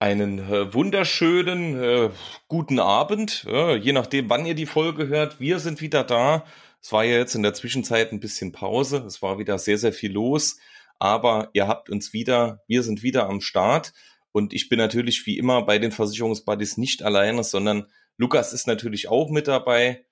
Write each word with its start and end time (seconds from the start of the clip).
Einen 0.00 0.38
äh, 0.38 0.72
wunderschönen 0.72 1.82
äh, 1.82 2.10
guten 2.46 2.78
Abend, 2.78 3.44
äh, 3.48 3.74
je 3.74 3.90
nachdem, 3.90 4.30
wann 4.30 4.46
ihr 4.46 4.54
die 4.54 4.66
Folge 4.66 5.08
hört. 5.08 5.40
Wir 5.40 5.58
sind 5.58 5.80
wieder 5.80 6.04
da. 6.04 6.44
Es 6.80 6.92
war 6.92 7.02
ja 7.02 7.18
jetzt 7.18 7.34
in 7.34 7.42
der 7.42 7.52
Zwischenzeit 7.52 8.12
ein 8.12 8.20
bisschen 8.20 8.52
Pause. 8.52 8.98
Es 8.98 9.22
war 9.22 9.40
wieder 9.40 9.58
sehr, 9.58 9.76
sehr 9.76 9.92
viel 9.92 10.12
los. 10.12 10.58
Aber 11.00 11.50
ihr 11.52 11.66
habt 11.66 11.90
uns 11.90 12.12
wieder, 12.12 12.62
wir 12.68 12.84
sind 12.84 13.02
wieder 13.02 13.28
am 13.28 13.40
Start. 13.40 13.92
Und 14.30 14.52
ich 14.52 14.68
bin 14.68 14.78
natürlich 14.78 15.26
wie 15.26 15.36
immer 15.36 15.62
bei 15.62 15.80
den 15.80 15.90
Versicherungsbuddies 15.90 16.76
nicht 16.76 17.02
alleine, 17.02 17.42
sondern 17.42 17.88
Lukas 18.18 18.52
ist 18.52 18.68
natürlich 18.68 19.08
auch 19.08 19.30
mit 19.30 19.48
dabei. 19.48 20.06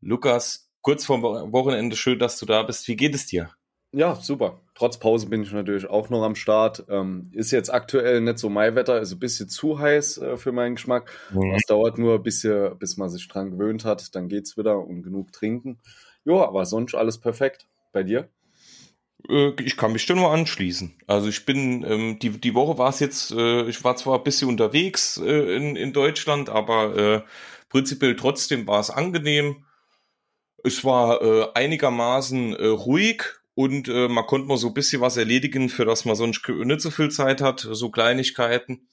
Lukas, 0.00 0.70
kurz 0.82 1.04
vor 1.04 1.20
Wochenende, 1.50 1.96
schön, 1.96 2.20
dass 2.20 2.38
du 2.38 2.46
da 2.46 2.62
bist. 2.62 2.86
Wie 2.86 2.96
geht 2.96 3.16
es 3.16 3.26
dir? 3.26 3.50
Ja, 3.94 4.14
super. 4.14 4.58
Trotz 4.74 4.98
Pause 4.98 5.26
bin 5.26 5.42
ich 5.42 5.52
natürlich 5.52 5.88
auch 5.88 6.08
noch 6.08 6.22
am 6.22 6.34
Start. 6.34 6.84
Ähm, 6.88 7.30
ist 7.32 7.50
jetzt 7.50 7.72
aktuell 7.72 8.22
nicht 8.22 8.38
so 8.38 8.48
Maiwetter, 8.48 8.98
ist 9.00 9.12
ein 9.12 9.18
bisschen 9.18 9.50
zu 9.50 9.78
heiß 9.78 10.18
äh, 10.18 10.36
für 10.38 10.50
meinen 10.50 10.76
Geschmack. 10.76 11.10
Mhm. 11.30 11.54
Es 11.54 11.66
dauert 11.66 11.98
nur 11.98 12.14
ein 12.14 12.22
bisschen, 12.22 12.78
bis 12.78 12.96
man 12.96 13.10
sich 13.10 13.28
dran 13.28 13.50
gewöhnt 13.50 13.84
hat. 13.84 14.14
Dann 14.14 14.28
geht's 14.28 14.56
wieder 14.56 14.78
und 14.78 15.02
genug 15.02 15.32
trinken. 15.32 15.78
Ja, 16.24 16.46
aber 16.46 16.64
sonst 16.64 16.94
alles 16.94 17.18
perfekt. 17.18 17.66
Bei 17.92 18.02
dir? 18.02 18.30
Äh, 19.28 19.52
ich 19.62 19.76
kann 19.76 19.92
mich 19.92 20.06
da 20.06 20.14
nur 20.14 20.30
anschließen. 20.30 20.94
Also 21.06 21.28
ich 21.28 21.44
bin, 21.44 21.84
ähm, 21.84 22.18
die, 22.18 22.30
die 22.30 22.54
Woche 22.54 22.78
war 22.78 22.88
es 22.88 23.00
jetzt, 23.00 23.30
äh, 23.32 23.64
ich 23.68 23.84
war 23.84 23.96
zwar 23.96 24.18
ein 24.18 24.24
bisschen 24.24 24.48
unterwegs 24.48 25.18
äh, 25.18 25.54
in, 25.54 25.76
in 25.76 25.92
Deutschland, 25.92 26.48
aber 26.48 26.96
äh, 26.96 27.22
prinzipiell 27.68 28.16
trotzdem 28.16 28.66
war 28.66 28.80
es 28.80 28.88
angenehm. 28.88 29.66
Es 30.64 30.82
war 30.82 31.20
äh, 31.20 31.48
einigermaßen 31.52 32.56
äh, 32.56 32.66
ruhig 32.68 33.41
und 33.54 33.88
äh, 33.88 34.08
man 34.08 34.26
konnte 34.26 34.48
mal 34.48 34.56
so 34.56 34.68
ein 34.68 34.74
bisschen 34.74 35.02
was 35.02 35.16
erledigen, 35.16 35.68
für 35.68 35.84
das 35.84 36.04
man 36.04 36.16
sonst 36.16 36.46
nicht 36.48 36.80
so 36.80 36.90
viel 36.90 37.10
Zeit 37.10 37.40
hat, 37.40 37.60
so 37.60 37.90
Kleinigkeiten. 37.90 38.88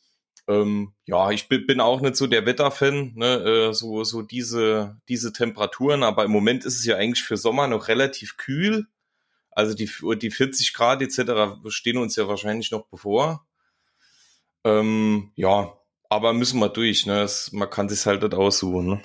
Ähm, 0.48 0.94
ja, 1.06 1.32
ich 1.32 1.48
bin, 1.48 1.80
auch 1.80 2.02
nicht 2.02 2.16
so 2.16 2.28
der 2.28 2.46
Wetterfan, 2.46 3.14
ne, 3.16 3.36
äh, 3.70 3.74
so, 3.74 4.04
so 4.04 4.22
diese, 4.22 5.00
diese 5.08 5.32
Temperaturen, 5.32 6.04
aber 6.04 6.26
im 6.26 6.32
Moment 6.32 6.66
ist 6.66 6.78
es 6.80 6.86
ja 6.86 6.96
eigentlich 6.96 7.24
für 7.24 7.38
Sommer 7.38 7.68
noch 7.68 7.88
relativ 7.88 8.38
kühl. 8.38 8.88
Also 9.52 9.76
die, 9.76 9.90
die 10.18 10.32
40 10.32 10.74
Grad 10.74 11.02
etc. 11.02 11.60
stehen 11.68 11.98
uns 11.98 12.16
ja 12.16 12.28
wahrscheinlich 12.28 12.72
noch 12.72 12.88
bevor. 12.88 13.46
Ähm, 14.64 15.32
ja, 15.36 15.74
aber 16.10 16.34
müssen 16.34 16.60
wir 16.60 16.70
durch, 16.70 17.06
ne? 17.06 17.22
Es, 17.22 17.52
man 17.52 17.70
kann 17.70 17.90
sich 17.90 18.06
halt 18.06 18.24
nicht 18.24 18.34
aussuchen, 18.34 18.88
ne? 18.88 19.02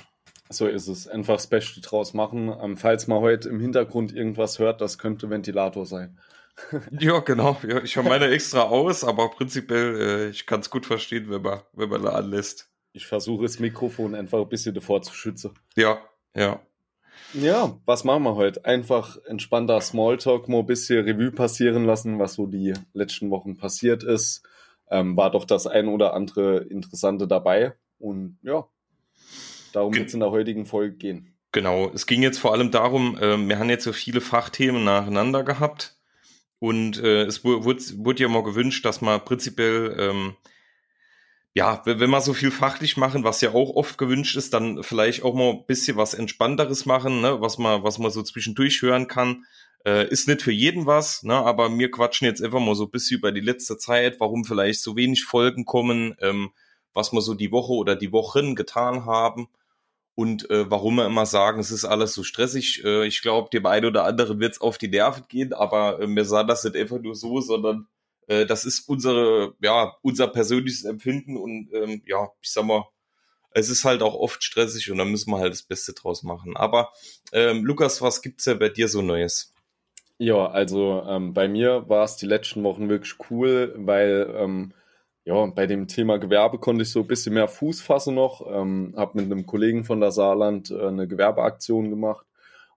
So 0.51 0.67
ist 0.67 0.89
es. 0.89 1.09
Einfach 1.09 1.37
das 1.37 1.47
Beste 1.47 1.81
draus 1.81 2.15
machen. 2.15 2.55
Ähm, 2.61 2.77
falls 2.77 3.07
man 3.07 3.21
heute 3.21 3.49
im 3.49 3.61
Hintergrund 3.61 4.15
irgendwas 4.15 4.59
hört, 4.59 4.81
das 4.81 4.99
könnte 4.99 5.31
Ventilator 5.31 5.87
sein. 5.87 6.19
ja, 7.01 7.19
genau. 7.21 7.57
Ja, 7.67 7.83
ich 7.83 7.97
habe 7.97 8.09
meine 8.09 8.29
extra 8.29 8.63
aus, 8.63 9.05
aber 9.05 9.31
prinzipiell, 9.31 10.01
äh, 10.01 10.29
ich 10.29 10.47
kann 10.47 10.61
es 10.61 10.71
gut 10.71 10.87
verstehen, 10.87 11.31
wenn 11.31 11.43
man, 11.43 11.63
wenn 11.73 11.89
man 11.89 12.03
da 12.03 12.11
anlässt. 12.11 12.71
Ich 12.93 13.07
versuche 13.07 13.43
das 13.43 13.59
Mikrofon 13.59 14.15
einfach 14.15 14.41
ein 14.41 14.49
bisschen 14.49 14.75
davor 14.75 15.03
zu 15.03 15.15
schützen. 15.15 15.59
Ja, 15.77 15.99
ja. 16.37 16.61
Ja, 17.33 17.77
was 17.85 18.05
machen 18.05 18.23
wir 18.25 18.37
heute? 18.37 18.65
Einfach 18.65 19.19
entspannter 19.25 19.81
Smalltalk, 19.81 20.49
mal 20.49 20.61
ein 20.61 20.67
bisschen 20.67 21.05
Revue 21.05 21.33
passieren 21.33 21.85
lassen, 21.85 22.19
was 22.19 22.35
so 22.35 22.47
die 22.47 22.75
letzten 22.93 23.31
Wochen 23.31 23.57
passiert 23.57 24.05
ist. 24.05 24.43
Ähm, 24.89 25.17
war 25.17 25.31
doch 25.31 25.45
das 25.45 25.67
ein 25.67 25.89
oder 25.89 26.15
andere 26.15 26.59
Interessante 26.59 27.27
dabei. 27.27 27.75
Und 27.99 28.39
ja, 28.43 28.69
Darum 29.75 29.95
wird 29.95 30.07
es 30.07 30.15
in 30.15 30.21
der 30.21 30.31
heutigen 30.31 30.67
Folge 30.67 30.97
gehen. 30.97 31.35
Genau, 31.51 31.91
es 31.93 32.07
ging 32.07 32.23
jetzt 32.23 32.39
vor 32.39 32.53
allem 32.53 32.71
darum, 32.71 33.19
äh, 33.19 33.37
wir 33.49 33.59
haben 33.59 33.71
jetzt 33.71 33.85
so 33.85 33.93
viele 33.93 34.21
Fachthemen 34.21 34.85
nacheinander 34.85 35.43
gehabt 35.43 35.97
und 36.61 36.99
äh, 36.99 37.23
es 37.23 37.45
wurde, 37.45 37.81
wurde 38.05 38.23
ja 38.23 38.29
mal 38.29 38.45
gewünscht, 38.45 38.85
dass 38.85 39.01
man 39.01 39.25
prinzipiell, 39.25 39.97
ähm, 39.99 40.37
ja, 41.55 41.83
wenn 41.85 42.11
wir 42.11 42.21
so 42.21 42.35
viel 42.35 42.53
fachlich 42.53 42.97
machen, 42.97 43.25
was 43.25 43.41
ja 43.41 43.51
auch 43.51 43.75
oft 43.75 43.99
gewünscht 43.99 44.37
ist, 44.37 44.55
dann 44.55 44.83
vielleicht 44.85 45.25
auch 45.25 45.35
mal 45.35 45.51
ein 45.51 45.67
bisschen 45.67 45.97
was 45.97 46.15
Entspannteres 46.15 46.87
machen, 46.87 47.21
ne, 47.21 47.41
was 47.41 47.59
man, 47.59 47.83
was 47.83 47.99
man 47.99 48.13
so 48.13 48.23
zwischendurch 48.23 48.81
hören 48.83 49.09
kann. 49.09 49.45
Äh, 49.85 50.09
ist 50.09 50.29
nicht 50.29 50.43
für 50.43 50.53
jeden 50.53 50.87
was, 50.87 51.25
ne, 51.25 51.35
aber 51.35 51.77
wir 51.77 51.91
quatschen 51.91 52.27
jetzt 52.27 52.43
einfach 52.43 52.61
mal 52.61 52.75
so 52.77 52.85
ein 52.85 52.91
bisschen 52.91 53.19
über 53.19 53.33
die 53.33 53.41
letzte 53.41 53.77
Zeit, 53.77 54.19
warum 54.19 54.45
vielleicht 54.45 54.83
so 54.83 54.97
wenig 54.97 55.25
Folgen 55.25 55.65
kommen, 55.65 56.17
ähm, 56.21 56.51
was 56.93 57.13
wir 57.13 57.21
so 57.21 57.35
die 57.35 57.53
Woche 57.53 57.73
oder 57.73 57.97
die 57.97 58.13
Wochen 58.13 58.55
getan 58.55 59.05
haben 59.05 59.49
und 60.15 60.49
äh, 60.51 60.71
warum 60.71 60.97
wir 60.97 61.07
immer 61.07 61.27
sagen, 61.27 61.59
es 61.59 61.71
ist 61.71 61.85
alles 61.85 62.15
so 62.15 62.23
stressig. 62.23 62.83
Äh, 62.85 63.07
ich 63.07 63.23
glaube, 63.23 63.51
dem 63.51 63.67
einen 63.67 63.87
oder 63.87 64.05
anderen 64.05 64.39
wird 64.41 64.55
es 64.55 64.61
auf 64.61 64.79
die 64.79 64.89
Nerven 64.89 65.25
gehen, 65.29 65.53
aber 65.53 66.01
äh, 66.01 66.07
wir 66.07 66.25
sagen 66.25 66.49
das 66.49 66.65
nicht 66.65 66.77
einfach 66.77 67.01
nur 67.01 67.15
so, 67.15 67.41
sondern 67.41 67.89
äh, 68.29 68.47
das 68.47 68.65
ist 68.65 68.89
unsere, 68.89 69.55
ja, 69.61 69.97
unser 70.03 70.29
persönliches 70.29 70.85
Empfinden 70.85 71.37
und 71.37 71.69
ähm, 71.73 72.03
ja, 72.07 72.29
ich 72.41 72.51
sag 72.51 72.65
mal, 72.65 72.85
es 73.51 73.69
ist 73.69 73.85
halt 73.85 74.03
auch 74.03 74.15
oft 74.15 74.43
stressig 74.43 74.91
und 74.91 74.99
da 74.99 75.05
müssen 75.05 75.31
wir 75.31 75.39
halt 75.39 75.53
das 75.53 75.63
Beste 75.63 75.93
draus 75.93 76.23
machen. 76.23 76.57
Aber 76.57 76.93
ähm, 77.33 77.65
Lukas, 77.65 78.03
was 78.03 78.23
gibt's 78.23 78.45
ja 78.47 78.55
bei 78.55 78.69
dir 78.69 78.89
so 78.89 79.03
Neues? 79.03 79.53
Ja, 80.19 80.47
also 80.47 81.05
ähm, 81.09 81.35
bei 81.35 81.49
mir 81.49 81.89
war 81.89 82.05
es 82.05 82.17
die 82.17 82.27
letzten 82.27 82.63
Wochen 82.63 82.89
wirklich 82.89 83.15
cool, 83.31 83.75
weil 83.77 84.33
ähm, 84.37 84.75
ja, 85.25 85.47
bei 85.47 85.67
dem 85.67 85.89
Thema 85.89 86.19
Gewerbe 86.19 86.59
konnte 86.59 86.83
ich 86.83 86.93
so 86.93 87.01
ein 87.01 87.07
bisschen 87.07 87.35
mehr 87.35 87.49
Fuß 87.49 87.81
fassen 87.81 88.15
noch. 88.15 88.47
Ähm, 88.47 88.95
habe 88.97 89.21
mit 89.21 89.33
einem 89.33 89.47
Kollegen 89.47 89.85
von 89.85 90.01
der 90.01 90.11
Saarland 90.11 90.71
äh, 90.71 90.87
eine 90.87 91.09
Gewerbeaktion 91.09 91.89
gemacht, 91.89 92.27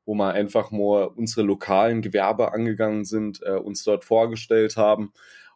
wo 0.05 0.13
wir 0.15 0.31
einfach 0.31 0.71
mal 0.71 1.07
unsere 1.07 1.41
lokalen 1.41 2.01
Gewerbe 2.01 2.53
angegangen 2.53 3.03
sind, 3.03 3.41
äh, 3.43 3.51
uns 3.51 3.83
dort 3.83 4.05
vorgestellt 4.05 4.77
haben. 4.77 5.11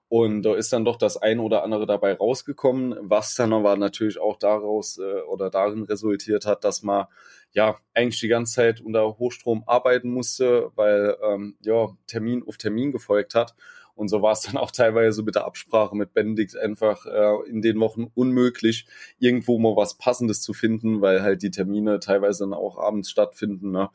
Und 0.09 0.43
da 0.43 0.55
ist 0.55 0.73
dann 0.73 0.83
doch 0.83 0.97
das 0.97 1.15
eine 1.15 1.41
oder 1.41 1.63
andere 1.63 1.85
dabei 1.85 2.13
rausgekommen, 2.13 2.97
was 2.99 3.35
dann 3.35 3.53
aber 3.53 3.77
natürlich 3.77 4.19
auch 4.19 4.37
daraus 4.37 4.97
äh, 4.97 5.21
oder 5.21 5.49
darin 5.49 5.83
resultiert 5.83 6.45
hat, 6.45 6.65
dass 6.65 6.83
man 6.83 7.05
ja 7.53 7.77
eigentlich 7.93 8.19
die 8.19 8.27
ganze 8.27 8.55
Zeit 8.55 8.81
unter 8.81 9.17
Hochstrom 9.17 9.63
arbeiten 9.65 10.11
musste, 10.11 10.71
weil 10.75 11.15
ähm, 11.23 11.55
ja 11.61 11.95
Termin 12.07 12.43
auf 12.45 12.57
Termin 12.57 12.91
gefolgt 12.91 13.35
hat 13.35 13.55
und 13.95 14.07
so 14.07 14.21
war 14.21 14.31
es 14.31 14.41
dann 14.41 14.57
auch 14.57 14.71
teilweise 14.71 15.23
mit 15.23 15.35
der 15.35 15.45
Absprache 15.45 15.95
mit 15.95 16.13
Benedikt 16.13 16.57
einfach 16.57 17.05
äh, 17.05 17.49
in 17.49 17.61
den 17.61 17.79
Wochen 17.79 18.11
unmöglich, 18.15 18.85
irgendwo 19.19 19.59
mal 19.59 19.75
was 19.75 19.97
Passendes 19.97 20.41
zu 20.41 20.53
finden, 20.53 21.01
weil 21.01 21.21
halt 21.21 21.43
die 21.43 21.51
Termine 21.51 21.99
teilweise 21.99 22.43
dann 22.43 22.53
auch 22.53 22.77
abends 22.77 23.09
stattfinden. 23.09 23.71
Ne? 23.71 23.89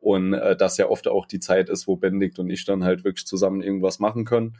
Und 0.00 0.34
äh, 0.34 0.56
das 0.56 0.78
ja 0.78 0.88
oft 0.88 1.08
auch 1.08 1.26
die 1.26 1.40
Zeit 1.40 1.68
ist, 1.68 1.86
wo 1.86 1.96
Benedikt 1.96 2.38
und 2.38 2.50
ich 2.50 2.64
dann 2.64 2.84
halt 2.84 3.04
wirklich 3.04 3.26
zusammen 3.26 3.62
irgendwas 3.62 3.98
machen 3.98 4.24
können. 4.24 4.56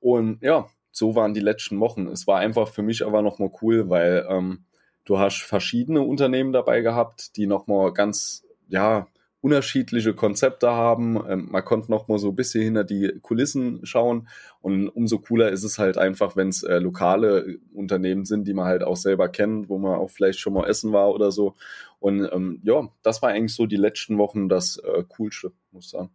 Und 0.00 0.42
ja, 0.42 0.66
so 0.90 1.14
waren 1.14 1.34
die 1.34 1.40
letzten 1.40 1.78
Wochen. 1.80 2.06
Es 2.08 2.26
war 2.26 2.38
einfach 2.38 2.68
für 2.68 2.82
mich 2.82 3.04
aber 3.06 3.22
nochmal 3.22 3.50
cool, 3.62 3.88
weil 3.88 4.26
ähm, 4.28 4.64
du 5.04 5.18
hast 5.18 5.42
verschiedene 5.42 6.02
Unternehmen 6.02 6.52
dabei 6.52 6.80
gehabt, 6.80 7.36
die 7.36 7.46
nochmal 7.46 7.92
ganz, 7.92 8.44
ja, 8.68 9.06
unterschiedliche 9.40 10.14
Konzepte 10.14 10.70
haben. 10.70 11.18
Ähm, 11.28 11.48
man 11.50 11.64
konnte 11.64 11.90
noch 11.90 12.08
mal 12.08 12.18
so 12.18 12.28
ein 12.28 12.36
bisschen 12.36 12.62
hinter 12.62 12.84
die 12.84 13.18
Kulissen 13.22 13.80
schauen 13.84 14.28
und 14.60 14.88
umso 14.88 15.18
cooler 15.18 15.50
ist 15.50 15.64
es 15.64 15.78
halt 15.78 15.96
einfach, 15.98 16.36
wenn 16.36 16.48
es 16.48 16.62
äh, 16.62 16.78
lokale 16.78 17.58
Unternehmen 17.72 18.24
sind, 18.24 18.46
die 18.46 18.54
man 18.54 18.66
halt 18.66 18.82
auch 18.82 18.96
selber 18.96 19.28
kennt, 19.28 19.68
wo 19.68 19.78
man 19.78 19.94
auch 19.94 20.10
vielleicht 20.10 20.40
schon 20.40 20.52
mal 20.52 20.68
essen 20.68 20.92
war 20.92 21.14
oder 21.14 21.32
so. 21.32 21.54
Und 21.98 22.28
ähm, 22.32 22.60
ja, 22.64 22.88
das 23.02 23.22
war 23.22 23.30
eigentlich 23.30 23.54
so 23.54 23.66
die 23.66 23.76
letzten 23.76 24.18
Wochen 24.18 24.48
das 24.48 24.76
äh, 24.78 25.04
Coolste, 25.08 25.52
muss 25.72 25.86
ich 25.86 25.90
sagen. 25.90 26.10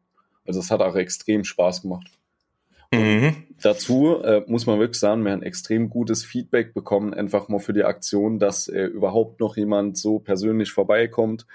Also 0.46 0.60
es 0.60 0.70
hat 0.70 0.82
auch 0.82 0.96
extrem 0.96 1.44
Spaß 1.44 1.82
gemacht. 1.82 2.12
Mhm. 2.94 3.36
Dazu 3.62 4.22
äh, 4.22 4.44
muss 4.48 4.66
man 4.66 4.80
wirklich 4.80 5.00
sagen, 5.00 5.24
wir 5.24 5.32
haben 5.32 5.42
extrem 5.42 5.90
gutes 5.90 6.24
Feedback 6.24 6.74
bekommen, 6.74 7.14
einfach 7.14 7.48
mal 7.48 7.60
für 7.60 7.74
die 7.74 7.84
Aktion, 7.84 8.38
dass 8.38 8.68
äh, 8.68 8.84
überhaupt 8.84 9.40
noch 9.40 9.58
jemand 9.58 9.98
so 9.98 10.20
persönlich 10.20 10.72
vorbeikommt, 10.72 11.48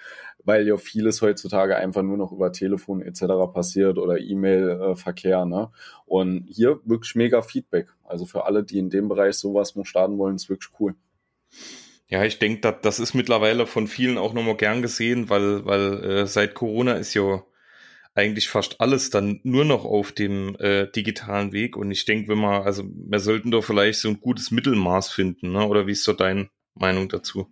weil 0.44 0.66
ja 0.66 0.76
vieles 0.76 1.22
heutzutage 1.22 1.76
einfach 1.76 2.02
nur 2.02 2.16
noch 2.16 2.32
über 2.32 2.52
Telefon 2.52 3.02
etc. 3.02 3.22
passiert 3.52 3.98
oder 3.98 4.18
E-Mail-Verkehr. 4.18 5.42
Äh, 5.42 5.46
ne? 5.46 5.70
Und 6.06 6.46
hier 6.48 6.80
wirklich 6.84 7.14
mega 7.14 7.42
Feedback. 7.42 7.88
Also 8.04 8.26
für 8.26 8.44
alle, 8.44 8.64
die 8.64 8.78
in 8.78 8.90
dem 8.90 9.08
Bereich 9.08 9.36
sowas 9.36 9.76
mal 9.76 9.84
starten 9.84 10.18
wollen, 10.18 10.36
ist 10.36 10.48
wirklich 10.48 10.70
cool. 10.80 10.94
Ja, 12.08 12.24
ich 12.24 12.38
denke, 12.38 12.76
das 12.82 12.98
ist 12.98 13.14
mittlerweile 13.14 13.66
von 13.66 13.86
vielen 13.86 14.18
auch 14.18 14.32
nochmal 14.32 14.56
gern 14.56 14.82
gesehen, 14.82 15.30
weil, 15.30 15.64
weil 15.64 16.04
äh, 16.04 16.26
seit 16.26 16.54
Corona 16.54 16.94
ist 16.94 17.14
ja 17.14 17.44
eigentlich 18.14 18.48
fast 18.48 18.80
alles 18.80 19.10
dann 19.10 19.40
nur 19.44 19.64
noch 19.64 19.84
auf 19.84 20.10
dem 20.10 20.56
äh, 20.58 20.90
digitalen 20.90 21.52
Weg. 21.52 21.76
Und 21.76 21.90
ich 21.92 22.04
denke, 22.04 22.28
wenn 22.28 22.38
man, 22.38 22.62
also 22.62 22.84
wir 22.86 23.20
sollten 23.20 23.52
doch 23.52 23.62
vielleicht 23.62 24.00
so 24.00 24.08
ein 24.08 24.20
gutes 24.20 24.50
Mittelmaß 24.50 25.10
finden, 25.10 25.52
ne? 25.52 25.66
Oder 25.66 25.86
wie 25.86 25.92
ist 25.92 26.04
so 26.04 26.12
deine 26.12 26.50
Meinung 26.74 27.08
dazu? 27.08 27.46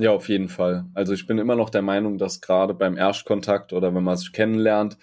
Ja, 0.00 0.12
auf 0.12 0.30
jeden 0.30 0.48
Fall. 0.48 0.86
Also 0.94 1.12
ich 1.12 1.26
bin 1.26 1.36
immer 1.36 1.56
noch 1.56 1.68
der 1.68 1.82
Meinung, 1.82 2.16
dass 2.16 2.40
gerade 2.40 2.72
beim 2.72 2.96
Erstkontakt 2.96 3.74
oder 3.74 3.94
wenn 3.94 4.02
man 4.02 4.16
sich 4.16 4.32
kennenlernt, 4.32 4.96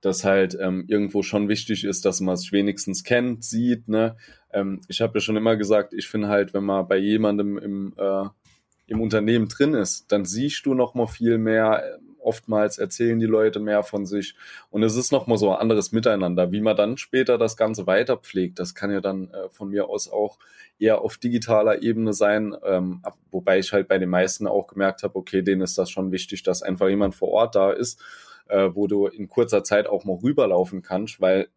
dass 0.00 0.22
halt 0.22 0.56
ähm, 0.60 0.84
irgendwo 0.86 1.24
schon 1.24 1.48
wichtig 1.48 1.82
ist, 1.82 2.04
dass 2.04 2.20
man 2.20 2.36
sich 2.36 2.52
wenigstens 2.52 3.02
kennt, 3.02 3.42
sieht. 3.42 3.88
Ne? 3.88 4.16
Ähm, 4.52 4.80
ich 4.86 5.00
habe 5.00 5.14
ja 5.14 5.20
schon 5.20 5.36
immer 5.36 5.56
gesagt, 5.56 5.92
ich 5.92 6.06
finde 6.06 6.28
halt, 6.28 6.54
wenn 6.54 6.62
man 6.62 6.86
bei 6.86 6.98
jemandem 6.98 7.58
im, 7.58 7.94
äh, 7.96 8.26
im 8.86 9.00
Unternehmen 9.00 9.48
drin 9.48 9.74
ist, 9.74 10.12
dann 10.12 10.24
siehst 10.24 10.64
du 10.66 10.74
noch 10.74 10.94
mal 10.94 11.08
viel 11.08 11.36
mehr 11.36 11.98
oftmals 12.24 12.78
erzählen 12.78 13.18
die 13.18 13.26
Leute 13.26 13.60
mehr 13.60 13.82
von 13.82 14.06
sich 14.06 14.34
und 14.70 14.82
es 14.82 14.96
ist 14.96 15.12
nochmal 15.12 15.38
so 15.38 15.50
ein 15.50 15.60
anderes 15.60 15.92
Miteinander. 15.92 16.52
Wie 16.52 16.60
man 16.60 16.76
dann 16.76 16.96
später 16.96 17.38
das 17.38 17.56
Ganze 17.56 17.86
weiter 17.86 18.16
pflegt, 18.16 18.58
das 18.58 18.74
kann 18.74 18.90
ja 18.90 19.00
dann 19.00 19.30
äh, 19.30 19.48
von 19.50 19.68
mir 19.68 19.88
aus 19.88 20.10
auch 20.10 20.38
eher 20.78 21.02
auf 21.02 21.16
digitaler 21.18 21.82
Ebene 21.82 22.12
sein, 22.12 22.56
ähm, 22.64 23.02
wobei 23.30 23.58
ich 23.58 23.72
halt 23.72 23.88
bei 23.88 23.98
den 23.98 24.10
meisten 24.10 24.46
auch 24.46 24.66
gemerkt 24.66 25.02
habe, 25.02 25.16
okay, 25.16 25.42
denen 25.42 25.62
ist 25.62 25.78
das 25.78 25.90
schon 25.90 26.12
wichtig, 26.12 26.42
dass 26.42 26.62
einfach 26.62 26.88
jemand 26.88 27.14
vor 27.14 27.28
Ort 27.28 27.54
da 27.54 27.70
ist, 27.70 28.02
äh, 28.48 28.70
wo 28.72 28.86
du 28.86 29.06
in 29.06 29.28
kurzer 29.28 29.64
Zeit 29.64 29.86
auch 29.86 30.04
mal 30.04 30.16
rüberlaufen 30.16 30.82
kannst, 30.82 31.20
weil 31.20 31.48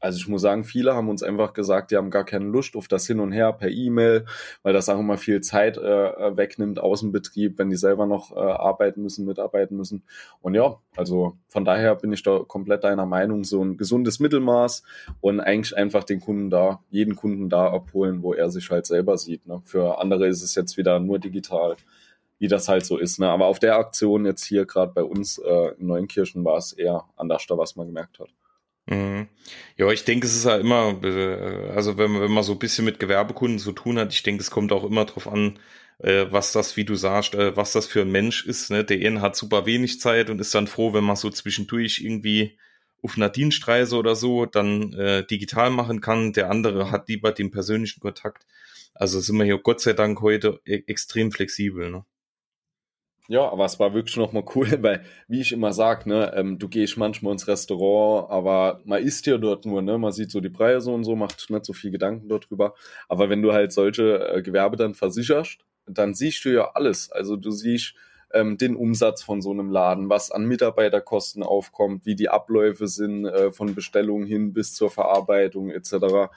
also 0.00 0.18
ich 0.18 0.28
muss 0.28 0.42
sagen, 0.42 0.64
viele 0.64 0.94
haben 0.94 1.08
uns 1.08 1.22
einfach 1.22 1.52
gesagt, 1.52 1.90
die 1.90 1.96
haben 1.96 2.10
gar 2.10 2.24
keine 2.24 2.46
Lust 2.46 2.76
auf 2.76 2.86
das 2.88 3.06
Hin 3.06 3.20
und 3.20 3.32
Her 3.32 3.52
per 3.52 3.68
E-Mail, 3.68 4.26
weil 4.62 4.72
das 4.72 4.88
auch 4.88 4.98
immer 4.98 5.18
viel 5.18 5.40
Zeit 5.40 5.76
äh, 5.76 5.80
äh 5.80 6.36
wegnimmt, 6.36 6.78
Außenbetrieb, 6.78 7.58
wenn 7.58 7.70
die 7.70 7.76
selber 7.76 8.06
noch 8.06 8.32
äh, 8.32 8.38
arbeiten 8.38 9.02
müssen, 9.02 9.24
mitarbeiten 9.24 9.76
müssen. 9.76 10.04
Und 10.40 10.54
ja, 10.54 10.78
also 10.96 11.36
von 11.48 11.64
daher 11.64 11.96
bin 11.96 12.12
ich 12.12 12.22
da 12.22 12.40
komplett 12.46 12.84
deiner 12.84 13.06
Meinung, 13.06 13.44
so 13.44 13.62
ein 13.64 13.76
gesundes 13.76 14.20
Mittelmaß 14.20 14.82
und 15.20 15.40
eigentlich 15.40 15.76
einfach 15.76 16.04
den 16.04 16.20
Kunden 16.20 16.50
da, 16.50 16.80
jeden 16.90 17.16
Kunden 17.16 17.48
da 17.48 17.68
abholen, 17.72 18.22
wo 18.22 18.34
er 18.34 18.50
sich 18.50 18.70
halt 18.70 18.86
selber 18.86 19.18
sieht. 19.18 19.46
Ne? 19.46 19.62
Für 19.64 20.00
andere 20.00 20.28
ist 20.28 20.42
es 20.42 20.54
jetzt 20.54 20.76
wieder 20.76 21.00
nur 21.00 21.18
digital, 21.18 21.76
wie 22.38 22.48
das 22.48 22.68
halt 22.68 22.86
so 22.86 22.98
ist. 22.98 23.18
Ne? 23.18 23.28
Aber 23.28 23.46
auf 23.46 23.58
der 23.58 23.76
Aktion 23.76 24.26
jetzt 24.26 24.44
hier 24.44 24.64
gerade 24.64 24.92
bei 24.92 25.02
uns 25.02 25.38
äh, 25.38 25.74
in 25.78 25.88
Neunkirchen 25.88 26.44
war 26.44 26.58
es 26.58 26.72
eher 26.72 27.04
anders 27.16 27.46
da, 27.48 27.58
was 27.58 27.74
man 27.74 27.86
gemerkt 27.86 28.20
hat. 28.20 28.28
Mhm. 28.88 29.28
Ja, 29.76 29.90
ich 29.90 30.04
denke, 30.04 30.26
es 30.26 30.34
ist 30.34 30.44
ja 30.46 30.56
immer, 30.56 30.98
äh, 31.04 31.70
also 31.74 31.98
wenn 31.98 32.10
man, 32.10 32.22
wenn 32.22 32.32
man 32.32 32.42
so 32.42 32.52
ein 32.52 32.58
bisschen 32.58 32.84
mit 32.84 32.98
Gewerbekunden 32.98 33.58
zu 33.58 33.72
tun 33.72 33.98
hat, 33.98 34.12
ich 34.12 34.22
denke, 34.22 34.42
es 34.42 34.50
kommt 34.50 34.72
auch 34.72 34.84
immer 34.84 35.04
drauf 35.04 35.28
an, 35.28 35.58
äh, 35.98 36.26
was 36.30 36.52
das, 36.52 36.76
wie 36.76 36.84
du 36.84 36.94
sagst, 36.94 37.34
äh, 37.34 37.54
was 37.56 37.72
das 37.72 37.86
für 37.86 38.02
ein 38.02 38.10
Mensch 38.10 38.46
ist. 38.46 38.70
Ne? 38.70 38.84
Der 38.84 39.06
eine 39.06 39.20
hat 39.20 39.36
super 39.36 39.66
wenig 39.66 40.00
Zeit 40.00 40.30
und 40.30 40.40
ist 40.40 40.54
dann 40.54 40.66
froh, 40.66 40.94
wenn 40.94 41.04
man 41.04 41.16
so 41.16 41.28
zwischendurch 41.30 42.00
irgendwie 42.02 42.58
auf 43.02 43.16
einer 43.16 43.28
Dienstreise 43.28 43.96
oder 43.96 44.16
so 44.16 44.46
dann 44.46 44.92
äh, 44.94 45.26
digital 45.26 45.70
machen 45.70 46.00
kann. 46.00 46.32
Der 46.32 46.50
andere 46.50 46.90
hat 46.90 47.08
lieber 47.08 47.32
den 47.32 47.50
persönlichen 47.50 48.00
Kontakt. 48.00 48.46
Also 48.94 49.20
sind 49.20 49.36
wir 49.36 49.44
hier 49.44 49.58
Gott 49.58 49.80
sei 49.80 49.92
Dank 49.92 50.20
heute 50.22 50.60
e 50.64 50.82
extrem 50.86 51.30
flexibel. 51.32 51.90
Ne? 51.90 52.04
Ja, 53.30 53.46
aber 53.52 53.66
es 53.66 53.78
war 53.78 53.92
wirklich 53.92 54.16
nochmal 54.16 54.44
cool, 54.54 54.68
weil, 54.82 55.04
wie 55.28 55.40
ich 55.42 55.52
immer 55.52 55.72
sag, 55.74 56.06
ne, 56.06 56.32
ähm, 56.34 56.58
du 56.58 56.66
gehst 56.68 56.96
manchmal 56.96 57.32
ins 57.32 57.46
Restaurant, 57.46 58.30
aber 58.30 58.80
man 58.84 59.02
isst 59.02 59.26
ja 59.26 59.36
dort 59.36 59.66
nur, 59.66 59.82
ne, 59.82 59.98
man 59.98 60.12
sieht 60.12 60.30
so 60.30 60.40
die 60.40 60.48
Preise 60.48 60.90
und 60.90 61.04
so, 61.04 61.14
macht 61.14 61.50
nicht 61.50 61.64
so 61.66 61.74
viel 61.74 61.90
Gedanken 61.90 62.28
dort 62.28 62.50
drüber. 62.50 62.74
Aber 63.06 63.28
wenn 63.28 63.42
du 63.42 63.52
halt 63.52 63.72
solche 63.72 64.28
äh, 64.30 64.42
Gewerbe 64.42 64.76
dann 64.76 64.94
versicherst, 64.94 65.58
dann 65.86 66.14
siehst 66.14 66.44
du 66.46 66.54
ja 66.54 66.70
alles. 66.74 67.12
Also 67.12 67.36
du 67.36 67.50
siehst 67.50 67.94
ähm, 68.32 68.56
den 68.56 68.76
Umsatz 68.76 69.22
von 69.22 69.42
so 69.42 69.50
einem 69.50 69.70
Laden, 69.70 70.08
was 70.08 70.30
an 70.30 70.46
Mitarbeiterkosten 70.46 71.42
aufkommt, 71.42 72.06
wie 72.06 72.14
die 72.14 72.30
Abläufe 72.30 72.86
sind 72.86 73.26
äh, 73.26 73.52
von 73.52 73.74
Bestellung 73.74 74.24
hin 74.24 74.54
bis 74.54 74.74
zur 74.74 74.90
Verarbeitung 74.90 75.70
etc. 75.70 76.30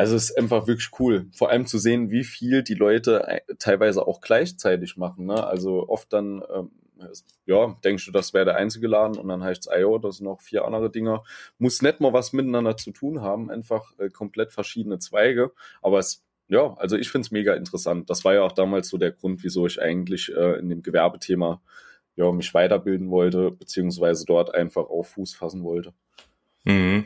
Also 0.00 0.16
es 0.16 0.30
ist 0.30 0.38
einfach 0.38 0.66
wirklich 0.66 0.98
cool. 0.98 1.26
Vor 1.30 1.50
allem 1.50 1.66
zu 1.66 1.76
sehen, 1.76 2.10
wie 2.10 2.24
viel 2.24 2.62
die 2.62 2.72
Leute 2.72 3.22
äh, 3.28 3.40
teilweise 3.58 4.06
auch 4.06 4.22
gleichzeitig 4.22 4.96
machen. 4.96 5.26
Ne? 5.26 5.46
Also 5.46 5.90
oft 5.90 6.10
dann, 6.14 6.42
ähm, 6.54 6.70
ja, 7.44 7.76
denkst 7.84 8.06
du, 8.06 8.10
das 8.10 8.32
wäre 8.32 8.46
der 8.46 8.56
einzige 8.56 8.88
Laden 8.88 9.18
und 9.18 9.28
dann 9.28 9.44
heißt 9.44 9.68
es, 9.68 9.78
IO, 9.78 9.98
das 9.98 10.16
sind 10.16 10.24
noch 10.24 10.40
vier 10.40 10.64
andere 10.64 10.90
Dinger. 10.90 11.22
Muss 11.58 11.82
nicht 11.82 12.00
mal 12.00 12.14
was 12.14 12.32
miteinander 12.32 12.78
zu 12.78 12.92
tun 12.92 13.20
haben, 13.20 13.50
einfach 13.50 13.92
äh, 13.98 14.08
komplett 14.08 14.54
verschiedene 14.54 15.00
Zweige. 15.00 15.52
Aber 15.82 15.98
es, 15.98 16.24
ja, 16.48 16.72
also 16.78 16.96
ich 16.96 17.10
finde 17.10 17.26
es 17.26 17.30
mega 17.30 17.52
interessant. 17.52 18.08
Das 18.08 18.24
war 18.24 18.32
ja 18.32 18.40
auch 18.40 18.52
damals 18.52 18.88
so 18.88 18.96
der 18.96 19.12
Grund, 19.12 19.44
wieso 19.44 19.66
ich 19.66 19.82
eigentlich 19.82 20.34
äh, 20.34 20.60
in 20.60 20.70
dem 20.70 20.82
Gewerbethema 20.82 21.60
ja, 22.16 22.32
mich 22.32 22.54
weiterbilden 22.54 23.10
wollte, 23.10 23.50
beziehungsweise 23.50 24.24
dort 24.24 24.54
einfach 24.54 24.88
auf 24.88 25.08
Fuß 25.08 25.34
fassen 25.34 25.62
wollte. 25.62 25.92
Mhm. 26.64 27.04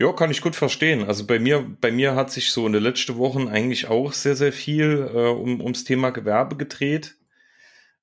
Ja, 0.00 0.12
kann 0.12 0.30
ich 0.30 0.40
gut 0.42 0.54
verstehen. 0.54 1.04
Also 1.04 1.26
bei 1.26 1.40
mir, 1.40 1.60
bei 1.80 1.90
mir 1.90 2.14
hat 2.14 2.30
sich 2.30 2.52
so 2.52 2.66
in 2.66 2.72
den 2.72 2.82
letzten 2.82 3.16
Wochen 3.16 3.48
eigentlich 3.48 3.88
auch 3.88 4.12
sehr, 4.12 4.36
sehr 4.36 4.52
viel 4.52 5.10
äh, 5.12 5.28
um, 5.28 5.60
ums 5.60 5.82
Thema 5.82 6.10
Gewerbe 6.10 6.56
gedreht. 6.56 7.16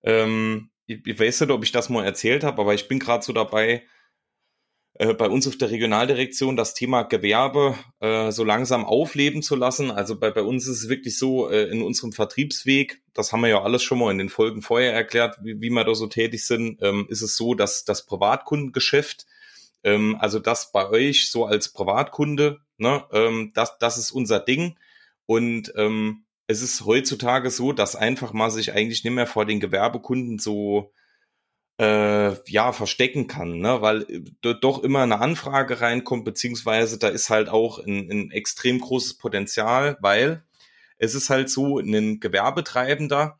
Ähm, 0.03 0.71
ich, 0.87 1.05
ich 1.07 1.19
weiß 1.19 1.41
nicht, 1.41 1.51
ob 1.51 1.63
ich 1.63 1.71
das 1.71 1.89
mal 1.89 2.03
erzählt 2.03 2.43
habe, 2.43 2.61
aber 2.61 2.73
ich 2.73 2.89
bin 2.89 2.99
gerade 2.99 3.23
so 3.23 3.31
dabei, 3.31 3.83
äh, 4.95 5.13
bei 5.13 5.29
uns 5.29 5.47
auf 5.47 5.57
der 5.57 5.71
Regionaldirektion 5.71 6.57
das 6.57 6.73
Thema 6.73 7.03
Gewerbe 7.03 7.75
äh, 8.01 8.29
so 8.31 8.43
langsam 8.43 8.83
aufleben 8.85 9.41
zu 9.41 9.55
lassen. 9.55 9.89
Also 9.89 10.19
bei, 10.19 10.31
bei 10.31 10.41
uns 10.41 10.67
ist 10.67 10.83
es 10.83 10.89
wirklich 10.89 11.17
so, 11.17 11.49
äh, 11.49 11.69
in 11.69 11.81
unserem 11.81 12.11
Vertriebsweg, 12.11 13.01
das 13.13 13.31
haben 13.31 13.41
wir 13.41 13.49
ja 13.49 13.61
alles 13.61 13.83
schon 13.83 13.99
mal 13.99 14.11
in 14.11 14.17
den 14.17 14.29
Folgen 14.29 14.61
vorher 14.61 14.93
erklärt, 14.93 15.37
wie, 15.43 15.61
wie 15.61 15.69
wir 15.69 15.85
da 15.85 15.95
so 15.95 16.07
tätig 16.07 16.45
sind, 16.45 16.81
ähm, 16.81 17.07
ist 17.09 17.21
es 17.21 17.37
so, 17.37 17.55
dass 17.55 17.85
das 17.85 18.05
Privatkundengeschäft 18.05 19.25
ähm, 19.85 20.17
also 20.19 20.39
das 20.39 20.71
bei 20.71 20.89
euch 20.89 21.31
so 21.31 21.45
als 21.45 21.71
Privatkunde, 21.71 22.59
ne, 22.77 23.05
ähm, 23.13 23.51
das, 23.53 23.77
das 23.77 23.97
ist 23.97 24.11
unser 24.11 24.39
Ding. 24.41 24.77
Und 25.27 25.71
ähm, 25.77 26.25
es 26.47 26.61
ist 26.61 26.85
heutzutage 26.85 27.49
so, 27.51 27.71
dass 27.71 27.95
einfach 27.95 28.33
mal 28.33 28.51
sich 28.51 28.73
eigentlich 28.73 29.03
nicht 29.03 29.13
mehr 29.13 29.27
vor 29.27 29.45
den 29.45 29.59
Gewerbekunden 29.59 30.39
so 30.39 30.91
äh, 31.79 32.35
ja 32.49 32.71
verstecken 32.71 33.27
kann, 33.27 33.59
ne? 33.59 33.81
weil 33.81 34.03
äh, 34.43 34.55
doch 34.61 34.83
immer 34.83 35.03
eine 35.03 35.19
Anfrage 35.19 35.81
reinkommt, 35.81 36.25
beziehungsweise 36.25 36.97
da 36.99 37.09
ist 37.09 37.29
halt 37.29 37.49
auch 37.49 37.79
ein, 37.79 38.09
ein 38.09 38.31
extrem 38.31 38.79
großes 38.79 39.17
Potenzial, 39.17 39.97
weil 40.01 40.43
es 40.97 41.15
ist 41.15 41.29
halt 41.29 41.49
so, 41.49 41.79
ein 41.79 42.19
Gewerbetreibender 42.19 43.39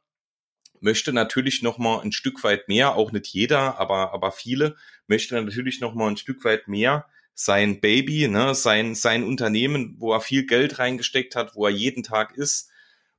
möchte 0.81 1.13
natürlich 1.13 1.62
noch 1.62 1.77
mal 1.77 2.01
ein 2.01 2.12
Stück 2.12 2.44
weit 2.44 2.68
mehr, 2.68 2.95
auch 2.95 3.12
nicht 3.12 3.27
jeder, 3.27 3.80
aber 3.80 4.13
aber 4.13 4.31
viele 4.31 4.75
möchte 5.07 5.36
natürlich 5.36 5.81
noch 5.81 5.94
mal 5.94 6.10
ein 6.10 6.18
Stück 6.18 6.44
weit 6.44 6.68
mehr 6.68 7.06
sein 7.33 7.81
Baby, 7.81 8.27
ne, 8.27 8.56
sein 8.56 8.95
sein 8.95 9.24
Unternehmen, 9.24 9.95
wo 10.00 10.13
er 10.13 10.22
viel 10.22 10.45
Geld 10.45 10.80
reingesteckt 10.80 11.36
hat, 11.36 11.56
wo 11.56 11.66
er 11.66 11.72
jeden 11.72 12.04
Tag 12.04 12.36
ist, 12.38 12.69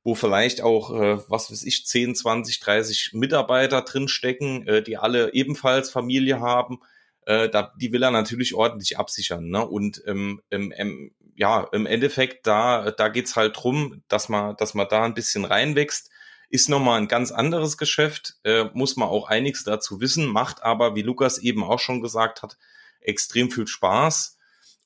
wo 0.03 0.15
vielleicht 0.15 0.61
auch 0.61 0.91
äh, 0.91 1.17
was 1.27 1.51
weiß 1.51 1.63
ich 1.63 1.85
10, 1.85 2.15
20, 2.15 2.59
30 2.61 3.11
Mitarbeiter 3.13 3.81
drin 3.81 4.07
stecken, 4.07 4.65
äh, 4.67 4.81
die 4.81 4.97
alle 4.97 5.33
ebenfalls 5.33 5.91
Familie 5.91 6.39
haben. 6.39 6.79
Äh, 7.25 7.49
da, 7.49 7.73
die 7.79 7.91
will 7.91 8.03
er 8.03 8.11
natürlich 8.11 8.55
ordentlich 8.55 8.97
absichern. 8.97 9.49
Ne? 9.49 9.67
Und 9.67 10.01
ähm, 10.07 10.41
im, 10.49 10.71
im, 10.71 11.11
ja, 11.35 11.67
im 11.73 11.85
Endeffekt, 11.85 12.47
da, 12.47 12.91
da 12.91 13.09
geht's 13.09 13.35
halt 13.35 13.57
drum, 13.57 14.01
dass 14.07 14.29
man, 14.29 14.55
dass 14.55 14.73
man 14.73 14.87
da 14.89 15.03
ein 15.03 15.13
bisschen 15.13 15.43
reinwächst 15.43 16.09
ist 16.49 16.69
nochmal 16.69 16.99
ein 17.01 17.07
ganz 17.07 17.31
anderes 17.31 17.77
Geschäft, 17.77 18.35
äh, 18.43 18.65
muss 18.73 18.95
man 18.95 19.09
auch 19.09 19.27
einiges 19.27 19.63
dazu 19.63 19.99
wissen, 19.99 20.27
macht 20.27 20.63
aber, 20.63 20.95
wie 20.95 21.01
Lukas 21.01 21.39
eben 21.39 21.63
auch 21.63 21.79
schon 21.79 22.01
gesagt 22.01 22.41
hat, 22.41 22.57
extrem 23.01 23.51
viel 23.51 23.67
Spaß 23.67 24.37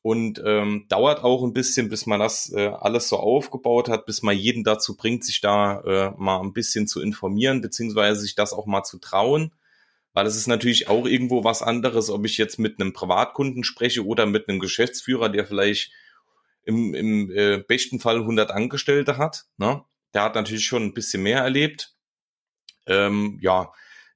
und 0.02 0.42
ähm, 0.44 0.86
dauert 0.90 1.24
auch 1.24 1.44
ein 1.44 1.54
bisschen, 1.54 1.90
bis 1.90 2.06
man 2.08 2.20
das 2.20 2.52
äh, 2.52 2.68
alles 2.68 3.08
so 3.10 3.18
aufgebaut 3.18 3.90
hat, 3.90 4.06
bis 4.06 4.24
man 4.24 4.36
jeden 4.36 4.64
dazu 4.64 4.96
bringt, 4.98 5.24
sich 5.24 5.42
da 5.42 5.82
äh, 5.82 6.14
mal 6.18 6.40
ein 6.40 6.54
bisschen 6.54 6.88
zu 6.88 7.02
informieren, 7.02 7.62
beziehungsweise 7.62 8.22
sich 8.22 8.34
das 8.34 8.54
auch 8.54 8.66
mal 8.66 8.84
zu 8.84 8.98
trauen. 8.98 9.52
Weil 10.14 10.26
es 10.26 10.36
ist 10.36 10.48
natürlich 10.48 10.90
auch 10.90 11.06
irgendwo 11.06 11.44
was 11.44 11.62
anderes, 11.62 12.10
ob 12.10 12.26
ich 12.26 12.38
jetzt 12.38 12.60
mit 12.60 12.82
einem 12.82 12.92
Privatkunden 12.92 13.64
spreche 13.64 14.06
oder 14.06 14.26
mit 14.26 14.50
einem 14.50 14.60
Geschäftsführer, 14.60 15.30
der 15.30 15.46
vielleicht 15.46 15.92
im, 16.64 16.94
im 16.94 17.32
äh, 17.32 17.60
besten 17.60 18.00
Fall 18.00 18.18
100 18.18 18.52
Angestellte 18.52 19.18
hat. 19.18 19.46
Ne? 19.58 19.84
Der 20.14 20.24
hat 20.24 20.36
natürlich 20.36 20.66
schon 20.66 20.84
ein 20.84 20.94
bisschen 20.94 21.24
mehr 21.24 21.40
erlebt. 21.40 21.94
Ähm, 22.86 23.38
ja, 23.42 23.72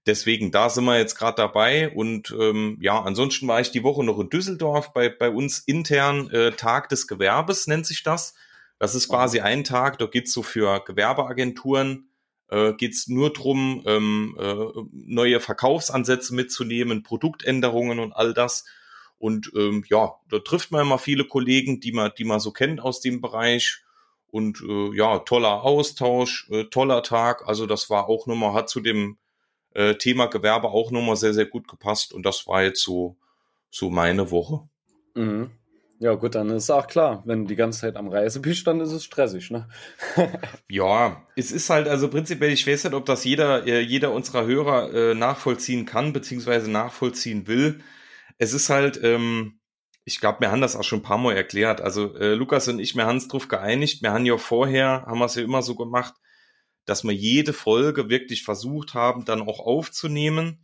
deswegen, 0.05 0.51
da 0.51 0.69
sind 0.69 0.85
wir 0.85 0.97
jetzt 0.97 1.15
gerade 1.15 1.37
dabei. 1.37 1.89
Und 1.89 2.33
ähm, 2.39 2.77
ja, 2.81 3.01
ansonsten 3.01 3.47
war 3.47 3.61
ich 3.61 3.71
die 3.71 3.83
Woche 3.83 4.03
noch 4.03 4.19
in 4.19 4.29
Düsseldorf 4.29 4.93
bei, 4.93 5.09
bei 5.09 5.29
uns 5.29 5.59
intern 5.59 6.29
äh, 6.31 6.51
Tag 6.51 6.89
des 6.89 7.07
Gewerbes, 7.07 7.67
nennt 7.67 7.85
sich 7.85 8.03
das. 8.03 8.35
Das 8.77 8.93
ist 8.93 9.07
quasi 9.07 9.39
ein 9.39 9.63
Tag, 9.63 9.99
da 9.99 10.05
geht's 10.05 10.33
so 10.33 10.43
für 10.43 10.83
Gewerbeagenturen, 10.83 12.09
äh, 12.49 12.73
geht's 12.73 13.07
nur 13.07 13.31
drum, 13.31 13.83
ähm, 13.85 14.35
äh, 14.37 14.65
neue 14.91 15.39
Verkaufsansätze 15.39 16.35
mitzunehmen, 16.35 17.01
Produktänderungen 17.01 17.99
und 17.99 18.11
all 18.11 18.33
das. 18.33 18.65
Und 19.17 19.51
ähm, 19.55 19.85
ja, 19.89 20.15
da 20.29 20.39
trifft 20.39 20.71
man 20.71 20.81
immer 20.81 20.99
viele 20.99 21.25
Kollegen, 21.25 21.79
die 21.79 21.93
man, 21.93 22.11
die 22.17 22.25
man 22.25 22.41
so 22.41 22.51
kennt 22.51 22.81
aus 22.81 22.99
dem 22.99 23.21
Bereich. 23.21 23.84
Und 24.35 24.61
äh, 24.67 24.93
ja, 24.97 25.19
toller 25.19 25.63
Austausch, 25.63 26.49
äh, 26.51 26.65
toller 26.65 27.03
Tag. 27.03 27.47
Also 27.47 27.65
das 27.65 27.89
war 27.89 28.09
auch 28.09 28.27
nochmal, 28.27 28.53
hat 28.53 28.67
zu 28.67 28.81
dem 28.81 29.17
äh, 29.73 29.95
Thema 29.95 30.25
Gewerbe 30.25 30.71
auch 30.71 30.91
nochmal 30.91 31.15
sehr, 31.15 31.33
sehr 31.33 31.45
gut 31.45 31.69
gepasst. 31.69 32.13
Und 32.13 32.25
das 32.25 32.45
war 32.45 32.61
jetzt 32.61 32.83
so, 32.83 33.15
so 33.69 33.89
meine 33.89 34.31
Woche. 34.31 34.67
Mhm. 35.13 35.51
Ja, 35.99 36.15
gut, 36.15 36.35
dann 36.35 36.49
ist 36.49 36.69
auch 36.69 36.87
klar, 36.87 37.23
wenn 37.25 37.43
du 37.43 37.47
die 37.47 37.55
ganze 37.55 37.79
Zeit 37.79 37.95
am 37.95 38.09
Reise 38.09 38.41
bist, 38.41 38.67
dann 38.67 38.81
ist 38.81 38.91
es 38.91 39.05
stressig, 39.05 39.51
ne? 39.51 39.69
ja, 40.67 41.25
es 41.37 41.53
ist 41.53 41.69
halt 41.69 41.87
also 41.87 42.09
prinzipiell, 42.09 42.51
ich 42.51 42.67
weiß 42.67 42.83
nicht, 42.83 42.93
ob 42.93 43.05
das 43.05 43.23
jeder, 43.23 43.65
äh, 43.65 43.79
jeder 43.79 44.11
unserer 44.11 44.45
Hörer 44.45 44.93
äh, 44.93 45.15
nachvollziehen 45.15 45.85
kann, 45.85 46.11
beziehungsweise 46.11 46.69
nachvollziehen 46.69 47.47
will. 47.47 47.79
Es 48.37 48.51
ist 48.51 48.69
halt, 48.69 48.99
ähm, 49.01 49.54
ich 50.05 50.19
glaube, 50.19 50.41
wir 50.41 50.51
haben 50.51 50.61
das 50.61 50.75
auch 50.75 50.83
schon 50.83 50.99
ein 50.99 51.03
paar 51.03 51.17
Mal 51.17 51.35
erklärt. 51.35 51.81
Also 51.81 52.15
äh, 52.15 52.35
Lukas 52.35 52.67
und 52.67 52.79
ich, 52.79 52.95
wir 52.95 53.05
haben 53.05 53.15
uns 53.15 53.27
drauf 53.27 53.47
geeinigt. 53.47 54.03
Wir 54.03 54.11
haben 54.11 54.25
ja 54.25 54.37
vorher, 54.37 55.03
haben 55.07 55.17
wir 55.17 55.25
es 55.25 55.35
ja 55.35 55.41
immer 55.41 55.63
so 55.63 55.75
gemacht, 55.75 56.13
dass 56.85 57.03
wir 57.03 57.11
jede 57.11 57.53
Folge 57.53 58.07
wirklich 58.07 58.43
versucht 58.43 58.93
haben, 58.93 59.25
dann 59.25 59.41
auch 59.41 59.59
aufzunehmen. 59.59 60.63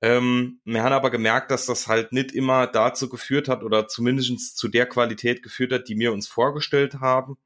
Ähm, 0.00 0.60
wir 0.64 0.84
haben 0.84 0.92
aber 0.92 1.10
gemerkt, 1.10 1.50
dass 1.50 1.66
das 1.66 1.88
halt 1.88 2.12
nicht 2.12 2.30
immer 2.30 2.68
dazu 2.68 3.08
geführt 3.08 3.48
hat 3.48 3.64
oder 3.64 3.88
zumindest 3.88 4.56
zu 4.56 4.68
der 4.68 4.86
Qualität 4.86 5.42
geführt 5.42 5.72
hat, 5.72 5.88
die 5.88 5.98
wir 5.98 6.12
uns 6.12 6.28
vorgestellt 6.28 7.00
haben. 7.00 7.36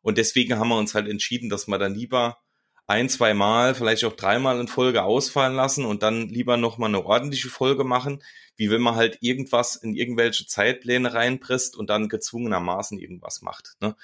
Und 0.00 0.18
deswegen 0.18 0.58
haben 0.58 0.68
wir 0.68 0.78
uns 0.78 0.96
halt 0.96 1.08
entschieden, 1.08 1.48
dass 1.48 1.68
wir 1.68 1.78
dann 1.78 1.94
lieber 1.94 2.38
ein, 2.86 3.08
zwei 3.08 3.34
Mal, 3.34 3.74
vielleicht 3.74 4.04
auch 4.04 4.14
dreimal 4.14 4.60
in 4.60 4.68
Folge 4.68 5.02
ausfallen 5.02 5.54
lassen 5.54 5.84
und 5.84 6.02
dann 6.02 6.28
lieber 6.28 6.56
nochmal 6.56 6.88
eine 6.88 7.04
ordentliche 7.04 7.48
Folge 7.48 7.84
machen, 7.84 8.22
wie 8.56 8.70
wenn 8.70 8.80
man 8.82 8.96
halt 8.96 9.18
irgendwas 9.20 9.76
in 9.76 9.94
irgendwelche 9.94 10.46
Zeitpläne 10.46 11.14
reinpresst 11.14 11.76
und 11.76 11.90
dann 11.90 12.08
gezwungenermaßen 12.08 12.98
irgendwas 12.98 13.42
macht. 13.42 13.76
Ne? 13.80 13.96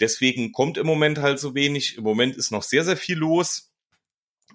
Deswegen 0.00 0.52
kommt 0.52 0.78
im 0.78 0.86
Moment 0.86 1.18
halt 1.18 1.38
so 1.38 1.54
wenig. 1.54 1.96
Im 1.96 2.04
Moment 2.04 2.36
ist 2.36 2.50
noch 2.50 2.62
sehr, 2.62 2.84
sehr 2.84 2.96
viel 2.96 3.16
los. 3.16 3.70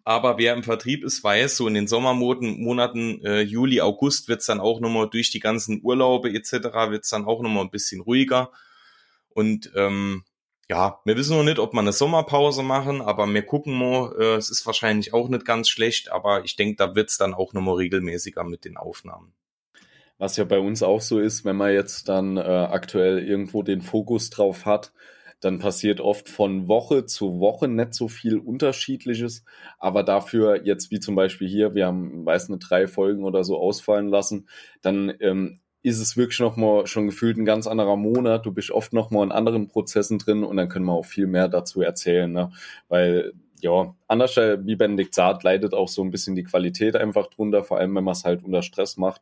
Aber 0.03 0.37
wer 0.37 0.53
im 0.53 0.63
Vertrieb 0.63 1.03
ist, 1.03 1.23
weiß, 1.23 1.57
so 1.57 1.67
in 1.67 1.73
den 1.73 1.87
Sommermonaten 1.87 2.61
Monaten, 2.61 3.21
äh, 3.25 3.41
Juli, 3.41 3.81
August 3.81 4.29
wird's 4.29 4.45
dann 4.45 4.61
auch 4.61 4.79
nochmal 4.79 5.09
durch 5.09 5.31
die 5.31 5.39
ganzen 5.39 5.81
Urlaube 5.83 6.33
etc. 6.33 6.51
wird's 6.89 7.09
dann 7.09 7.25
auch 7.25 7.41
nochmal 7.41 7.63
ein 7.63 7.71
bisschen 7.71 8.01
ruhiger. 8.01 8.51
Und 9.29 9.71
ähm, 9.75 10.23
ja, 10.69 10.99
wir 11.05 11.15
wissen 11.15 11.37
noch 11.37 11.43
nicht, 11.43 11.59
ob 11.59 11.73
wir 11.73 11.79
eine 11.79 11.93
Sommerpause 11.93 12.61
machen, 12.61 13.01
aber 13.01 13.25
wir 13.33 13.43
gucken 13.43 13.77
mal. 13.77 14.13
Äh, 14.19 14.35
es 14.35 14.49
ist 14.49 14.65
wahrscheinlich 14.65 15.13
auch 15.13 15.29
nicht 15.29 15.45
ganz 15.45 15.69
schlecht, 15.69 16.11
aber 16.11 16.43
ich 16.43 16.55
denke, 16.55 16.75
da 16.75 16.95
wird's 16.95 17.17
dann 17.17 17.33
auch 17.33 17.53
nochmal 17.53 17.75
regelmäßiger 17.75 18.43
mit 18.43 18.65
den 18.65 18.75
Aufnahmen. 18.75 19.33
Was 20.17 20.35
ja 20.35 20.43
bei 20.43 20.59
uns 20.59 20.83
auch 20.83 21.01
so 21.01 21.19
ist, 21.19 21.45
wenn 21.45 21.55
man 21.55 21.73
jetzt 21.73 22.09
dann 22.09 22.37
äh, 22.37 22.41
aktuell 22.41 23.19
irgendwo 23.19 23.63
den 23.63 23.81
Fokus 23.81 24.29
drauf 24.29 24.65
hat, 24.65 24.91
dann 25.39 25.59
passiert 25.59 26.01
oft 26.01 26.27
von 26.29 26.67
Woche 26.67 27.05
zu 27.05 27.39
Woche 27.39 27.67
nicht 27.67 27.93
so 27.93 28.07
viel 28.07 28.37
Unterschiedliches, 28.39 29.45
aber 29.77 30.03
dafür 30.03 30.65
jetzt 30.65 30.89
wie 30.89 30.99
zum 30.99 31.15
Beispiel 31.15 31.47
hier, 31.47 31.75
wir 31.75 31.85
haben, 31.85 32.25
weiß 32.25 32.49
nicht, 32.49 32.67
drei 32.67 32.87
Folgen 32.87 33.23
oder 33.23 33.43
so 33.43 33.57
ausfallen 33.59 34.07
lassen, 34.07 34.49
dann 34.81 35.13
ähm, 35.19 35.59
ist 35.87 35.99
es 35.99 36.17
wirklich 36.17 36.39
nochmal 36.39 36.85
schon 36.85 37.07
gefühlt 37.07 37.37
ein 37.37 37.45
ganz 37.45 37.65
anderer 37.65 37.95
Monat. 37.95 38.45
Du 38.45 38.51
bist 38.51 38.71
oft 38.71 38.91
nochmal 38.91 39.23
in 39.23 39.31
anderen 39.31 39.67
Prozessen 39.67 40.19
drin 40.19 40.43
und 40.43 40.57
dann 40.57 40.67
können 40.67 40.85
wir 40.85 40.93
auch 40.93 41.05
viel 41.05 41.27
mehr 41.27 41.47
dazu 41.47 41.81
erzählen, 41.81 42.31
ne? 42.31 42.51
weil 42.89 43.33
ja, 43.59 43.95
anders 44.07 44.37
wie 44.37 44.75
Benedikt 44.75 45.15
sagt, 45.15 45.43
leidet 45.43 45.73
auch 45.73 45.87
so 45.87 46.03
ein 46.03 46.11
bisschen 46.11 46.35
die 46.35 46.43
Qualität 46.43 46.95
einfach 46.95 47.27
drunter, 47.27 47.63
vor 47.63 47.77
allem 47.77 47.95
wenn 47.95 48.03
man 48.03 48.11
es 48.11 48.23
halt 48.23 48.43
unter 48.43 48.61
Stress 48.61 48.97
macht. 48.97 49.21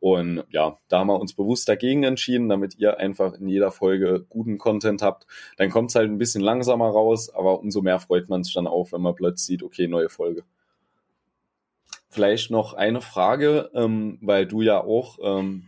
Und 0.00 0.44
ja, 0.50 0.78
da 0.88 1.00
haben 1.00 1.08
wir 1.08 1.20
uns 1.20 1.34
bewusst 1.34 1.68
dagegen 1.68 2.02
entschieden, 2.02 2.48
damit 2.48 2.78
ihr 2.78 2.98
einfach 2.98 3.34
in 3.34 3.48
jeder 3.48 3.70
Folge 3.70 4.24
guten 4.28 4.58
Content 4.58 5.02
habt. 5.02 5.26
Dann 5.56 5.70
kommt 5.70 5.90
es 5.90 5.96
halt 5.96 6.10
ein 6.10 6.18
bisschen 6.18 6.42
langsamer 6.42 6.88
raus, 6.88 7.30
aber 7.34 7.60
umso 7.60 7.82
mehr 7.82 7.98
freut 7.98 8.28
man 8.28 8.44
sich 8.44 8.54
dann 8.54 8.66
auch, 8.66 8.92
wenn 8.92 9.02
man 9.02 9.14
plötzlich 9.14 9.46
sieht, 9.46 9.62
okay, 9.62 9.88
neue 9.88 10.08
Folge. 10.08 10.44
Vielleicht 12.14 12.52
noch 12.52 12.74
eine 12.74 13.00
Frage, 13.00 13.72
ähm, 13.74 14.18
weil 14.22 14.46
du 14.46 14.62
ja 14.62 14.80
auch, 14.80 15.18
ähm, 15.20 15.64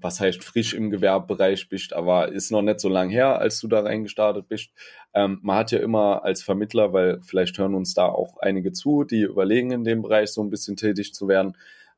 was 0.00 0.18
heißt 0.18 0.42
frisch 0.42 0.74
im 0.74 0.90
Gewerbebereich 0.90 1.68
bist, 1.68 1.92
aber 1.92 2.32
ist 2.32 2.50
noch 2.50 2.62
nicht 2.62 2.80
so 2.80 2.88
lang 2.88 3.10
her, 3.10 3.38
als 3.38 3.60
du 3.60 3.68
da 3.68 3.78
reingestartet 3.78 4.48
bist. 4.48 4.70
Ähm, 5.14 5.38
man 5.42 5.56
hat 5.56 5.70
ja 5.70 5.78
immer 5.78 6.24
als 6.24 6.42
Vermittler, 6.42 6.92
weil 6.92 7.22
vielleicht 7.22 7.56
hören 7.58 7.76
uns 7.76 7.94
da 7.94 8.06
auch 8.06 8.38
einige 8.38 8.72
zu, 8.72 9.04
die 9.04 9.22
überlegen, 9.22 9.70
in 9.70 9.84
dem 9.84 10.02
Bereich 10.02 10.32
so 10.32 10.42
ein 10.42 10.50
bisschen 10.50 10.76
tätig 10.76 11.14
zu 11.14 11.28
werden. 11.28 11.56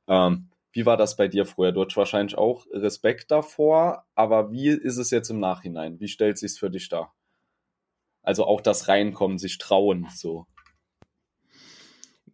Ähm, 0.09 0.51
wie 0.73 0.85
war 0.85 0.99
das 0.99 1.17
bei 1.17 1.27
dir 1.27 1.47
früher? 1.47 1.73
Du 1.73 1.83
hast 1.83 1.97
wahrscheinlich 1.97 2.37
auch 2.37 2.67
Respekt 2.71 3.31
davor, 3.31 4.05
aber 4.15 4.53
wie 4.53 4.69
ist 4.69 4.99
es 4.99 5.11
jetzt 5.11 5.31
im 5.31 5.41
Nachhinein? 5.41 6.01
Wie 6.01 6.09
stellt 6.09 6.37
sich's 6.37 6.59
für 6.59 6.69
dich 6.69 6.91
dar? 6.91 7.15
Also 8.23 8.45
auch 8.45 8.61
das 8.61 8.89
Reinkommen, 8.89 9.39
sich 9.39 9.57
trauen, 9.57 10.09
so. 10.15 10.47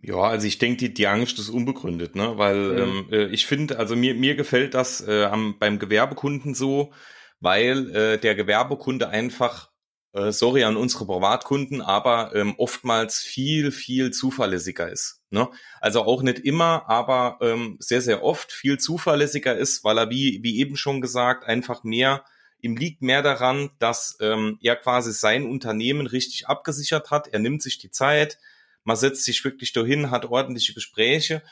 Ja, 0.04 0.16
also 0.16 0.48
ich 0.48 0.58
denke, 0.58 0.78
die, 0.78 0.94
die 0.94 1.06
Angst 1.06 1.38
ist 1.38 1.48
unbegründet, 1.48 2.16
ne? 2.16 2.36
Weil 2.36 2.56
mhm. 2.56 2.78
ähm, 2.78 3.06
äh, 3.12 3.26
ich 3.26 3.46
finde, 3.46 3.78
also 3.78 3.94
mir, 3.94 4.14
mir 4.14 4.34
gefällt 4.34 4.74
das 4.74 5.00
äh, 5.06 5.24
am, 5.24 5.58
beim 5.60 5.78
Gewerbekunden 5.78 6.54
so, 6.54 6.92
weil 7.38 7.94
äh, 7.94 8.18
der 8.18 8.34
Gewerbekunde 8.34 9.08
einfach 9.08 9.70
äh, 10.12 10.32
sorry 10.32 10.64
an 10.64 10.76
unsere 10.76 11.06
Privatkunden, 11.06 11.80
aber 11.80 12.34
ähm, 12.34 12.54
oftmals 12.58 13.20
viel, 13.20 13.70
viel 13.70 14.10
zuverlässiger 14.10 14.90
ist. 14.90 15.20
Ne? 15.30 15.48
Also 15.80 16.02
auch 16.02 16.22
nicht 16.22 16.40
immer, 16.40 16.88
aber 16.88 17.38
ähm, 17.40 17.76
sehr, 17.78 18.00
sehr 18.00 18.24
oft 18.24 18.52
viel 18.52 18.78
zuverlässiger 18.78 19.56
ist, 19.56 19.84
weil 19.84 19.98
er, 19.98 20.10
wie, 20.10 20.40
wie 20.42 20.58
eben 20.58 20.76
schon 20.76 21.00
gesagt, 21.00 21.44
einfach 21.44 21.84
mehr, 21.84 22.24
ihm 22.60 22.76
liegt 22.76 23.02
mehr 23.02 23.22
daran, 23.22 23.70
dass 23.78 24.18
ähm, 24.20 24.58
er 24.62 24.76
quasi 24.76 25.12
sein 25.12 25.46
Unternehmen 25.46 26.06
richtig 26.06 26.48
abgesichert 26.48 27.10
hat. 27.10 27.28
Er 27.28 27.38
nimmt 27.38 27.62
sich 27.62 27.78
die 27.78 27.90
Zeit, 27.90 28.38
man 28.84 28.96
setzt 28.96 29.24
sich 29.24 29.44
wirklich 29.44 29.72
dahin, 29.72 30.10
hat 30.10 30.26
ordentliche 30.26 30.74
Gespräche. 30.74 31.42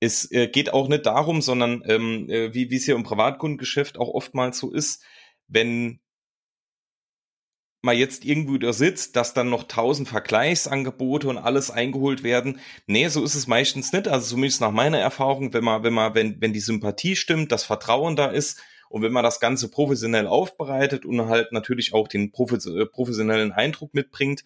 Es 0.00 0.30
äh, 0.32 0.48
geht 0.48 0.72
auch 0.72 0.88
nicht 0.88 1.06
darum, 1.06 1.42
sondern 1.42 1.82
ähm, 1.86 2.28
äh, 2.28 2.52
wie, 2.54 2.74
es 2.74 2.84
hier 2.84 2.96
im 2.96 3.04
Privatkundengeschäft 3.04 3.98
auch 3.98 4.08
oftmals 4.08 4.58
so 4.58 4.72
ist, 4.72 5.04
wenn 5.46 6.00
man 7.82 7.96
jetzt 7.96 8.24
irgendwo 8.24 8.56
da 8.58 8.72
sitzt, 8.72 9.16
dass 9.16 9.34
dann 9.34 9.50
noch 9.50 9.64
tausend 9.64 10.08
Vergleichsangebote 10.08 11.28
und 11.28 11.38
alles 11.38 11.70
eingeholt 11.70 12.22
werden. 12.22 12.60
Nee, 12.86 13.08
so 13.08 13.24
ist 13.24 13.34
es 13.34 13.48
meistens 13.48 13.92
nicht. 13.92 14.06
Also 14.06 14.28
zumindest 14.28 14.60
nach 14.60 14.70
meiner 14.70 14.98
Erfahrung, 14.98 15.52
wenn 15.52 15.64
man, 15.64 15.82
wenn 15.82 15.92
man, 15.92 16.14
wenn, 16.14 16.40
wenn 16.40 16.52
die 16.52 16.60
Sympathie 16.60 17.16
stimmt, 17.16 17.50
das 17.50 17.64
Vertrauen 17.64 18.14
da 18.14 18.26
ist 18.26 18.62
und 18.88 19.02
wenn 19.02 19.12
man 19.12 19.24
das 19.24 19.40
Ganze 19.40 19.68
professionell 19.68 20.28
aufbereitet 20.28 21.04
und 21.04 21.26
halt 21.26 21.50
natürlich 21.50 21.92
auch 21.92 22.06
den 22.06 22.32
äh, 22.32 22.86
professionellen 22.86 23.52
Eindruck 23.52 23.94
mitbringt, 23.94 24.44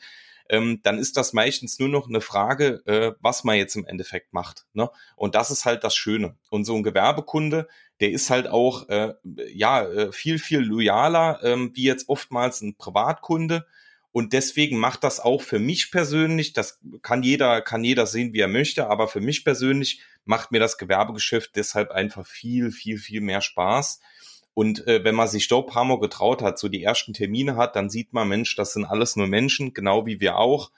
ähm, 0.51 0.81
dann 0.83 0.99
ist 0.99 1.17
das 1.17 1.33
meistens 1.33 1.79
nur 1.79 1.89
noch 1.89 2.09
eine 2.09 2.21
Frage, 2.21 2.83
äh, 2.87 3.13
was 3.21 3.45
man 3.45 3.57
jetzt 3.57 3.77
im 3.77 3.87
Endeffekt 3.87 4.33
macht. 4.33 4.67
Ne? 4.73 4.91
Und 5.17 5.35
das 5.35 5.51
ist 5.51 5.65
halt 5.65 5.85
das 5.85 5.97
Schöne. 5.97 6.37
Und 6.51 6.65
so 6.65 6.77
ein 6.77 6.83
Gewerbekunde, 6.83 7.69
der 8.01 8.11
ist 8.11 8.31
halt 8.31 8.49
auch 8.49 8.89
äh, 8.89 9.15
ja 9.53 9.83
äh, 9.85 10.13
viel 10.13 10.39
viel 10.39 10.61
loyaler 10.61 11.41
ähm, 11.43 11.71
wie 11.75 11.85
jetzt 11.85 12.09
oftmals 12.09 12.61
ein 12.61 12.77
Privatkunde. 12.77 13.67
Und 14.13 14.33
deswegen 14.33 14.79
macht 14.79 15.05
das 15.05 15.21
auch 15.21 15.43
für 15.43 15.59
mich 15.59 15.91
persönlich, 15.91 16.55
das 16.55 16.81
kann 17.03 17.23
jeder, 17.23 17.61
kann 17.61 17.85
jeder 17.85 18.07
sehen, 18.07 18.33
wie 18.33 18.41
er 18.41 18.49
möchte, 18.49 18.87
aber 18.89 19.09
für 19.09 19.21
mich 19.21 19.45
persönlich 19.45 20.01
macht 20.25 20.53
mir 20.53 20.59
das 20.59 20.79
Gewerbegeschäft 20.79 21.55
deshalb 21.55 21.91
einfach 21.91 22.27
viel, 22.27 22.71
viel, 22.71 22.97
viel 22.97 23.21
mehr 23.21 23.43
Spaß. 23.43 24.01
Und 24.57 24.87
äh, 24.87 25.05
wenn 25.05 25.15
man 25.15 25.29
sich 25.29 25.53
ein 25.53 25.67
paar 25.67 25.85
Mal 25.85 26.01
getraut 26.01 26.41
hat, 26.41 26.59
so 26.59 26.71
die 26.71 26.83
ersten 26.83 27.13
Termine 27.13 27.57
hat, 27.57 27.77
dann 27.77 27.91
sieht 27.91 28.15
man, 28.15 28.27
Mensch, 28.27 28.57
das 28.57 28.73
sind 28.73 28.87
alles 28.87 29.15
nur 29.15 29.27
Menschen, 29.27 29.75
genau 29.75 30.07
wie 30.07 30.19
wir 30.19 30.39
auch. 30.39 30.73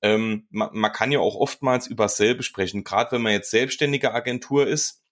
Ähm, 0.00 0.46
man, 0.50 0.70
man 0.74 0.92
kann 0.92 1.10
ja 1.10 1.18
auch 1.18 1.34
oftmals 1.34 1.88
über 1.88 2.04
dasselbe 2.04 2.44
sprechen. 2.44 2.84
Gerade 2.84 3.10
wenn 3.10 3.22
man 3.22 3.32
jetzt 3.32 3.50
selbstständige 3.50 4.14
Agentur 4.14 4.64
ist, 4.64 5.02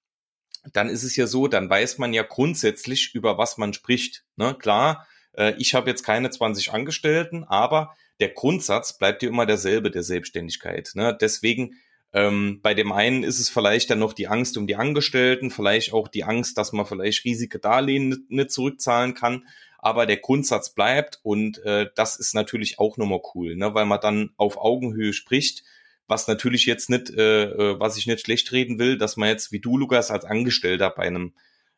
dann 0.73 0.89
ist 0.89 1.03
es 1.03 1.17
ja 1.17 1.27
so, 1.27 1.49
dann 1.49 1.69
weiß 1.69 1.99
man 1.99 2.13
ja 2.13 2.23
grundsätzlich, 2.23 3.17
über 3.17 3.37
was 3.37 3.59
man 3.59 3.73
spricht. 3.73 4.25
Ne? 4.37 4.55
Klar, 4.55 5.05
äh, 5.33 5.55
ich 5.59 5.75
habe 5.75 5.91
jetzt 5.91 6.05
keine 6.05 6.31
20 6.31 6.73
Angestellten, 6.73 7.43
aber 7.43 7.97
der 8.21 8.29
Grundsatz 8.29 8.97
bleibt 8.97 9.25
ja 9.25 9.29
immer 9.29 9.45
derselbe 9.45 9.91
der 9.91 10.05
Selbstständigkeit. 10.05 10.93
Ne? 10.95 11.19
Deswegen 11.21 11.75
ähm, 12.13 12.61
bei 12.63 12.75
dem 12.75 12.93
einen 12.93 13.23
ist 13.23 13.39
es 13.39 13.51
vielleicht 13.51 13.91
dann 13.91 13.99
noch 13.99 14.15
die 14.15 14.29
Angst 14.29 14.57
um 14.57 14.67
die 14.67 14.77
Angestellten, 14.77 15.51
vielleicht 15.51 15.93
auch 15.93 16.09
die 16.09 16.25
Angst, 16.25 16.57
dass 16.57 16.73
man 16.73 16.87
vielleicht 16.87 17.25
riesige 17.25 17.59
Darlehen 17.59 18.27
nicht, 18.29 18.51
zurückzahlen 18.51 19.15
kann. 19.15 19.47
Aber 19.79 20.07
der 20.07 20.17
Grundsatz 20.17 20.75
bleibt 20.75 21.21
und 21.23 21.59
äh, 21.65 21.89
das 21.95 22.19
ist 22.19 22.35
natürlich 22.35 22.79
auch 22.79 22.97
nochmal 22.97 23.21
cool, 23.35 23.55
ne? 23.57 23.75
weil 23.75 23.87
man 23.87 24.01
dann 24.01 24.31
auf 24.37 24.57
Augenhöhe 24.59 25.13
spricht, 25.13 25.63
was 26.09 26.27
natürlich 26.27 26.67
jetzt 26.67 26.91
nicht, 26.91 27.11
äh, 27.11 27.45
äh, 27.45 27.79
was 27.79 27.97
ich 27.97 28.07
nicht 28.07 28.21
schlecht 28.21 28.51
reden 28.51 28.79
will, 28.79 28.99
dass 28.99 29.17
man 29.17 29.29
jetzt 29.29 29.53
wie 29.53 29.61
du, 29.61 29.79
Lukas, 29.79 30.11
als 30.11 30.25
Angestellter 30.25 30.91
bei 30.91 31.05
einem 31.05 31.35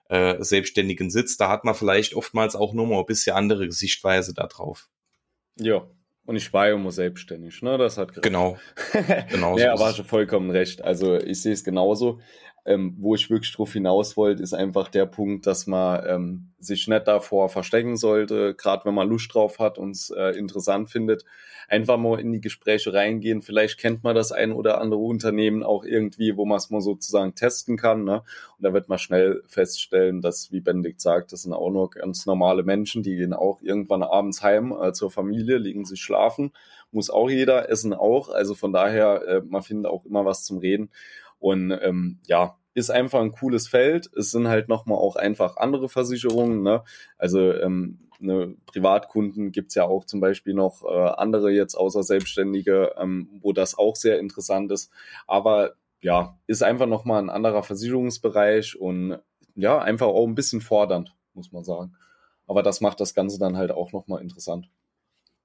äh, 0.09 0.43
Selbstständigen 0.43 1.11
sitzt, 1.11 1.41
da 1.41 1.49
hat 1.51 1.65
man 1.65 1.75
vielleicht 1.75 2.15
oftmals 2.15 2.57
auch 2.57 2.73
nochmal 2.73 3.01
ein 3.01 3.07
bisschen 3.07 3.37
andere 3.37 3.71
Sichtweise 3.71 4.33
da 4.33 4.47
drauf. 4.47 4.89
Ja, 5.57 5.87
und 6.31 6.37
ich 6.37 6.53
war 6.53 6.69
ja 6.69 6.75
immer 6.75 6.93
selbstständig, 6.93 7.61
ne? 7.61 7.77
Das 7.77 7.99
hat 7.99 8.23
Genau. 8.23 8.57
genau 9.31 9.59
ja, 9.59 9.77
so 9.77 9.83
aber 9.83 9.91
hast 9.91 9.99
du 9.99 10.05
vollkommen 10.05 10.51
recht. 10.51 10.81
Also 10.81 11.17
ich 11.17 11.43
sehe 11.43 11.53
es 11.53 11.65
genauso. 11.65 12.21
Ähm, 12.67 12.95
wo 12.99 13.15
ich 13.15 13.31
wirklich 13.31 13.53
drauf 13.53 13.73
hinaus 13.73 14.17
wollte, 14.17 14.43
ist 14.43 14.53
einfach 14.53 14.89
der 14.89 15.07
Punkt, 15.07 15.47
dass 15.47 15.67
man 15.67 16.05
ähm, 16.07 16.51
sich 16.59 16.87
nicht 16.89 17.09
davor 17.09 17.49
verstecken 17.49 17.97
sollte, 17.97 18.55
gerade 18.55 18.85
wenn 18.85 18.95
man 18.95 19.09
Lust 19.09 19.35
drauf 19.35 19.59
hat 19.59 19.79
und 19.79 19.93
es 19.93 20.11
äh, 20.11 20.37
interessant 20.39 20.91
findet, 20.91 21.25
einfach 21.71 21.97
mal 21.97 22.21
in 22.21 22.33
die 22.33 22.41
Gespräche 22.41 22.93
reingehen. 22.93 23.43
Vielleicht 23.43 23.79
kennt 23.79 24.03
man 24.03 24.15
das 24.15 24.33
ein 24.33 24.53
oder 24.53 24.81
andere 24.81 25.01
Unternehmen 25.01 25.63
auch 25.63 25.85
irgendwie, 25.85 26.37
wo 26.37 26.45
man 26.45 26.59
es 26.59 26.69
mal 26.69 26.81
sozusagen 26.81 27.35
testen 27.35 27.77
kann. 27.77 28.05
Ne? 28.05 28.23
Und 28.59 28.65
da 28.65 28.73
wird 28.73 28.89
man 28.89 28.99
schnell 28.99 29.43
feststellen, 29.47 30.21
dass, 30.21 30.53
wie 30.53 30.61
Benedikt 30.61 31.01
sagt, 31.01 31.33
das 31.33 31.43
sind 31.43 31.53
auch 31.53 31.71
nur 31.71 31.91
ganz 31.91 32.27
normale 32.27 32.65
Menschen, 32.65 33.03
die 33.03 33.17
gehen 33.17 33.33
auch 33.33 33.63
irgendwann 33.63 34.03
abends 34.03 34.43
heim 34.43 34.73
äh, 34.73 34.93
zur 34.93 35.11
Familie, 35.11 35.59
liegen 35.59 35.85
sich 35.85 36.03
schlafen. 36.03 36.53
Muss 36.93 37.09
auch 37.09 37.31
jeder, 37.31 37.71
essen 37.71 37.95
auch. 37.95 38.31
Also 38.31 38.55
von 38.55 38.73
daher, 38.73 39.23
äh, 39.27 39.41
man 39.41 39.63
findet 39.63 39.91
auch 39.91 40.05
immer 40.05 40.25
was 40.25 40.45
zum 40.45 40.59
Reden. 40.59 40.91
Und 41.41 41.73
ähm, 41.83 42.21
ja, 42.27 42.57
ist 42.75 42.91
einfach 42.91 43.21
ein 43.21 43.33
cooles 43.33 43.67
Feld. 43.67 44.09
Es 44.17 44.31
sind 44.31 44.47
halt 44.47 44.69
nochmal 44.69 44.99
auch 44.99 45.17
einfach 45.17 45.57
andere 45.57 45.89
Versicherungen. 45.89 46.63
Ne? 46.63 46.85
Also 47.19 47.53
ähm, 47.55 48.09
ne, 48.21 48.55
Privatkunden 48.67 49.51
gibt's 49.51 49.75
ja 49.75 49.85
auch 49.85 50.05
zum 50.05 50.21
Beispiel 50.21 50.55
noch 50.55 50.85
äh, 50.85 51.11
andere 51.17 51.51
jetzt 51.51 51.75
außer 51.75 52.03
Selbstständige, 52.03 52.95
ähm, 52.97 53.29
wo 53.41 53.53
das 53.53 53.77
auch 53.77 53.97
sehr 53.97 54.21
interessant 54.21 54.71
ist. 54.71 54.93
Aber 55.27 55.75
ja, 56.01 56.39
ist 56.47 56.63
einfach 56.63 56.87
nochmal 56.87 57.23
ein 57.23 57.31
anderer 57.31 57.63
Versicherungsbereich 57.63 58.79
und 58.79 59.19
ja, 59.55 59.79
einfach 59.79 60.07
auch 60.07 60.27
ein 60.27 60.35
bisschen 60.35 60.61
fordernd, 60.61 61.15
muss 61.35 61.53
man 61.53 61.65
sagen. 61.65 61.97
Aber 62.47 62.63
das 62.63 62.81
macht 62.81 63.01
das 63.01 63.15
Ganze 63.15 63.39
dann 63.39 63.57
halt 63.57 63.71
auch 63.71 63.93
nochmal 63.93 64.23
interessant. 64.23 64.71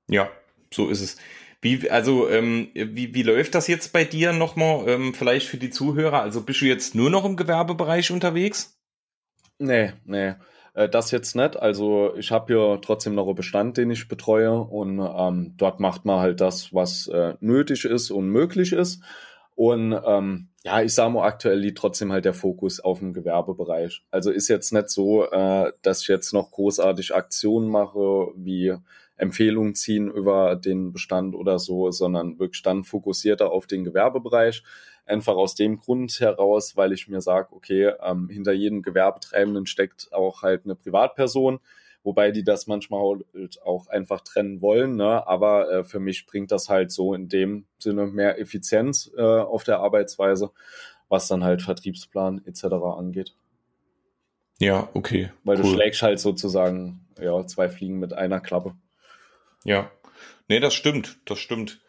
Ja, 0.09 0.29
so 0.73 0.89
ist 0.89 1.01
es. 1.01 1.17
Wie, 1.65 1.89
also, 1.89 2.29
ähm, 2.29 2.67
wie, 2.75 3.15
wie 3.15 3.23
läuft 3.23 3.55
das 3.55 3.65
jetzt 3.67 3.91
bei 3.91 4.03
dir 4.03 4.33
nochmal, 4.33 4.87
ähm, 4.87 5.15
vielleicht 5.15 5.47
für 5.47 5.57
die 5.57 5.71
Zuhörer? 5.71 6.21
Also 6.21 6.41
bist 6.41 6.61
du 6.61 6.65
jetzt 6.65 6.93
nur 6.93 7.09
noch 7.09 7.25
im 7.25 7.37
Gewerbebereich 7.37 8.11
unterwegs? 8.11 8.77
Nee, 9.57 9.93
nee. 10.03 10.35
Äh, 10.75 10.89
das 10.89 11.09
jetzt 11.09 11.35
nicht. 11.35 11.57
Also 11.57 12.13
ich 12.17 12.29
habe 12.29 12.53
hier 12.53 12.79
trotzdem 12.83 13.15
noch 13.15 13.25
einen 13.25 13.33
Bestand, 13.33 13.77
den 13.77 13.89
ich 13.89 14.07
betreue 14.07 14.61
und 14.61 14.99
ähm, 14.99 15.55
dort 15.57 15.79
macht 15.79 16.05
man 16.05 16.19
halt 16.19 16.39
das, 16.39 16.71
was 16.71 17.07
äh, 17.07 17.33
nötig 17.39 17.85
ist 17.85 18.11
und 18.11 18.29
möglich 18.29 18.71
ist. 18.71 19.01
Und 19.55 19.99
ähm, 20.05 20.49
ja, 20.63 20.83
ich 20.83 20.93
sage 20.93 21.13
mal, 21.13 21.25
aktuell 21.25 21.57
liegt 21.57 21.79
trotzdem 21.79 22.11
halt 22.11 22.25
der 22.25 22.35
Fokus 22.35 22.79
auf 22.79 22.99
dem 22.99 23.11
Gewerbebereich. 23.11 24.03
Also 24.11 24.29
ist 24.29 24.49
jetzt 24.49 24.71
nicht 24.71 24.89
so, 24.89 25.25
äh, 25.31 25.71
dass 25.81 26.03
ich 26.03 26.09
jetzt 26.09 26.31
noch 26.31 26.51
großartig 26.51 27.15
Aktionen 27.15 27.69
mache, 27.69 28.27
wie 28.35 28.75
Empfehlungen 29.17 29.75
ziehen 29.75 30.11
über 30.11 30.55
den 30.55 30.91
Bestand 30.91 31.35
oder 31.35 31.57
so, 31.59 31.91
sondern 31.91 32.37
wirklich 32.39 32.61
dann 32.63 32.83
fokussierter 32.83 33.51
auf 33.51 33.67
den 33.67 33.83
Gewerbebereich. 33.83 34.63
Einfach 35.05 35.35
aus 35.35 35.55
dem 35.55 35.79
Grund 35.79 36.19
heraus, 36.19 36.75
weil 36.75 36.91
ich 36.91 37.07
mir 37.07 37.21
sage, 37.21 37.49
okay, 37.51 37.93
ähm, 38.01 38.27
hinter 38.29 38.51
jedem 38.51 38.81
Gewerbetreibenden 38.81 39.67
steckt 39.67 40.11
auch 40.11 40.41
halt 40.41 40.65
eine 40.65 40.75
Privatperson, 40.75 41.59
wobei 42.03 42.31
die 42.31 42.43
das 42.43 42.67
manchmal 42.67 43.19
halt 43.33 43.61
auch 43.61 43.87
einfach 43.87 44.21
trennen 44.21 44.61
wollen. 44.61 44.95
Ne? 44.95 45.25
Aber 45.27 45.71
äh, 45.71 45.83
für 45.83 45.99
mich 45.99 46.25
bringt 46.25 46.51
das 46.51 46.69
halt 46.69 46.91
so 46.91 47.13
in 47.13 47.29
dem 47.29 47.65
Sinne 47.77 48.07
mehr 48.07 48.39
Effizienz 48.39 49.11
äh, 49.15 49.21
auf 49.21 49.63
der 49.63 49.79
Arbeitsweise, 49.79 50.51
was 51.07 51.27
dann 51.27 51.43
halt 51.43 51.61
Vertriebsplan 51.61 52.41
etc. 52.45 52.65
angeht. 52.97 53.35
Ja, 54.59 54.89
okay. 54.93 55.31
Weil 55.43 55.57
cool. 55.57 55.63
du 55.63 55.69
schlägst 55.73 56.01
halt 56.01 56.19
sozusagen 56.19 57.05
ja, 57.19 57.45
zwei 57.45 57.69
Fliegen 57.69 57.99
mit 57.99 58.13
einer 58.13 58.39
Klappe. 58.39 58.75
Ja. 59.65 59.91
Nee, 60.47 60.59
das 60.59 60.73
stimmt, 60.73 61.17
das 61.25 61.39
stimmt. 61.39 61.81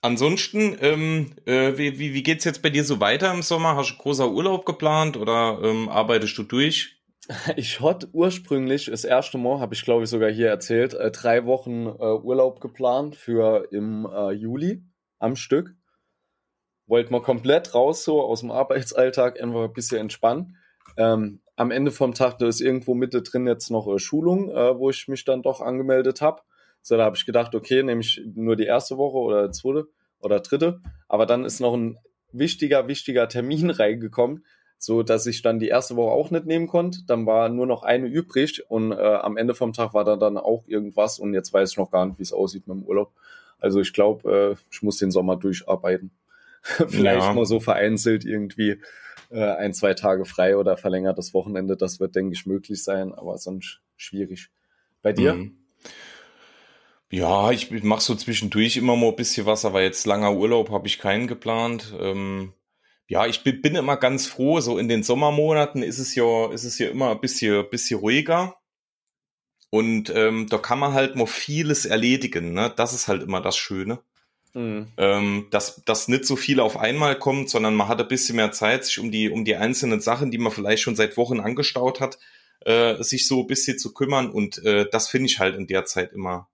Ansonsten, 0.00 0.76
ähm, 0.80 1.32
äh, 1.44 1.76
wie, 1.76 1.98
wie, 1.98 2.14
wie 2.14 2.22
geht's 2.22 2.44
jetzt 2.44 2.62
bei 2.62 2.70
dir 2.70 2.84
so 2.84 3.00
weiter 3.00 3.32
im 3.32 3.42
Sommer? 3.42 3.76
Hast 3.76 3.92
du 3.92 3.96
großer 3.98 4.30
Urlaub 4.30 4.64
geplant 4.64 5.16
oder 5.16 5.60
ähm, 5.62 5.88
arbeitest 5.88 6.36
du 6.38 6.42
durch? 6.42 6.96
Ich 7.56 7.82
hatte 7.82 8.08
ursprünglich, 8.14 8.86
das 8.86 9.04
erste 9.04 9.36
Mal, 9.36 9.60
habe 9.60 9.74
ich 9.74 9.84
glaube 9.84 10.04
ich 10.04 10.08
sogar 10.08 10.30
hier 10.30 10.48
erzählt, 10.48 10.94
äh, 10.94 11.10
drei 11.10 11.44
Wochen 11.44 11.84
äh, 11.84 11.90
Urlaub 11.90 12.58
geplant 12.62 13.16
für 13.16 13.68
im 13.70 14.08
äh, 14.10 14.30
Juli 14.30 14.82
am 15.18 15.36
Stück. 15.36 15.74
Wollte 16.86 17.12
mal 17.12 17.20
komplett 17.20 17.74
raus 17.74 18.02
so 18.02 18.22
aus 18.22 18.40
dem 18.40 18.50
Arbeitsalltag, 18.50 19.38
einfach 19.42 19.64
ein 19.64 19.72
bisschen 19.74 19.98
entspannen. 19.98 20.56
Ähm, 20.96 21.42
am 21.54 21.70
Ende 21.70 21.90
vom 21.90 22.14
Tag, 22.14 22.38
da 22.38 22.46
ist 22.46 22.62
irgendwo 22.62 22.94
Mitte 22.94 23.20
drin 23.20 23.46
jetzt 23.46 23.70
noch 23.70 23.86
äh, 23.88 23.98
Schulung, 23.98 24.48
äh, 24.48 24.78
wo 24.78 24.88
ich 24.88 25.06
mich 25.06 25.26
dann 25.26 25.42
doch 25.42 25.60
angemeldet 25.60 26.22
habe. 26.22 26.40
So, 26.88 26.96
da 26.96 27.04
habe 27.04 27.16
ich 27.16 27.26
gedacht, 27.26 27.54
okay, 27.54 27.82
nehme 27.82 28.00
ich 28.00 28.22
nur 28.34 28.56
die 28.56 28.64
erste 28.64 28.96
Woche 28.96 29.18
oder 29.18 29.52
zweite 29.52 29.88
oder 30.20 30.40
dritte. 30.40 30.80
Aber 31.06 31.26
dann 31.26 31.44
ist 31.44 31.60
noch 31.60 31.74
ein 31.74 31.98
wichtiger, 32.32 32.88
wichtiger 32.88 33.28
Termin 33.28 33.68
reingekommen, 33.70 34.42
so 34.78 35.02
dass 35.02 35.26
ich 35.26 35.42
dann 35.42 35.58
die 35.58 35.68
erste 35.68 35.96
Woche 35.96 36.12
auch 36.12 36.30
nicht 36.30 36.46
nehmen 36.46 36.66
konnte. 36.66 37.00
Dann 37.06 37.26
war 37.26 37.50
nur 37.50 37.66
noch 37.66 37.82
eine 37.82 38.06
übrig 38.06 38.70
und 38.70 38.92
äh, 38.92 38.96
am 38.96 39.36
Ende 39.36 39.54
vom 39.54 39.74
Tag 39.74 39.92
war 39.92 40.04
da 40.04 40.16
dann 40.16 40.38
auch 40.38 40.66
irgendwas 40.66 41.18
und 41.18 41.34
jetzt 41.34 41.52
weiß 41.52 41.72
ich 41.72 41.76
noch 41.76 41.90
gar 41.90 42.06
nicht, 42.06 42.20
wie 42.20 42.22
es 42.22 42.32
aussieht 42.32 42.66
mit 42.66 42.78
dem 42.78 42.84
Urlaub. 42.84 43.12
Also 43.58 43.80
ich 43.80 43.92
glaube, 43.92 44.56
äh, 44.56 44.64
ich 44.70 44.80
muss 44.80 44.96
den 44.96 45.10
Sommer 45.10 45.36
durcharbeiten. 45.36 46.10
Vielleicht 46.62 47.26
ja. 47.26 47.34
mal 47.34 47.44
so 47.44 47.60
vereinzelt 47.60 48.24
irgendwie 48.24 48.80
äh, 49.28 49.44
ein, 49.44 49.74
zwei 49.74 49.92
Tage 49.92 50.24
frei 50.24 50.56
oder 50.56 50.78
verlängertes 50.78 51.34
Wochenende. 51.34 51.76
Das 51.76 52.00
wird, 52.00 52.16
denke 52.16 52.32
ich, 52.32 52.46
möglich 52.46 52.82
sein, 52.82 53.12
aber 53.12 53.36
sonst 53.36 53.82
schwierig. 53.98 54.48
Bei 55.02 55.12
dir? 55.12 55.34
Mhm. 55.34 55.57
Ja, 57.10 57.50
ich 57.50 57.70
mache 57.70 58.02
so 58.02 58.14
zwischendurch 58.14 58.76
immer 58.76 58.94
mal 58.94 59.08
ein 59.08 59.16
bisschen 59.16 59.46
was, 59.46 59.64
aber 59.64 59.82
jetzt 59.82 60.06
langer 60.06 60.34
Urlaub 60.34 60.70
habe 60.70 60.86
ich 60.86 60.98
keinen 60.98 61.26
geplant. 61.26 61.94
Ähm, 61.98 62.52
ja, 63.06 63.26
ich 63.26 63.42
bin, 63.42 63.74
immer 63.74 63.96
ganz 63.96 64.26
froh. 64.26 64.60
So 64.60 64.76
in 64.76 64.88
den 64.88 65.02
Sommermonaten 65.02 65.82
ist 65.82 65.98
es 65.98 66.14
ja, 66.14 66.52
ist 66.52 66.64
es 66.64 66.78
ja 66.78 66.90
immer 66.90 67.12
ein 67.12 67.20
bisschen, 67.20 67.68
bisschen 67.70 68.00
ruhiger. 68.00 68.56
Und 69.70 70.10
ähm, 70.14 70.46
da 70.48 70.58
kann 70.58 70.78
man 70.78 70.92
halt 70.92 71.16
noch 71.16 71.28
vieles 71.28 71.86
erledigen. 71.86 72.52
Ne? 72.52 72.72
Das 72.76 72.92
ist 72.92 73.08
halt 73.08 73.22
immer 73.22 73.40
das 73.40 73.56
Schöne. 73.56 74.00
Mhm. 74.52 74.88
Ähm, 74.98 75.46
dass, 75.50 75.82
dass 75.84 76.08
nicht 76.08 76.26
so 76.26 76.36
viel 76.36 76.60
auf 76.60 76.76
einmal 76.76 77.18
kommt, 77.18 77.48
sondern 77.48 77.74
man 77.74 77.88
hat 77.88 78.00
ein 78.00 78.08
bisschen 78.08 78.36
mehr 78.36 78.52
Zeit, 78.52 78.84
sich 78.84 78.98
um 78.98 79.10
die, 79.10 79.30
um 79.30 79.44
die 79.44 79.56
einzelnen 79.56 80.00
Sachen, 80.00 80.30
die 80.30 80.38
man 80.38 80.52
vielleicht 80.52 80.82
schon 80.82 80.96
seit 80.96 81.16
Wochen 81.16 81.40
angestaut 81.40 82.00
hat, 82.00 82.18
äh, 82.60 83.02
sich 83.02 83.26
so 83.26 83.40
ein 83.40 83.46
bisschen 83.46 83.78
zu 83.78 83.94
kümmern. 83.94 84.30
Und 84.30 84.62
äh, 84.64 84.86
das 84.90 85.08
finde 85.08 85.26
ich 85.26 85.38
halt 85.38 85.56
in 85.56 85.66
der 85.66 85.86
Zeit 85.86 86.12
immer, 86.12 86.48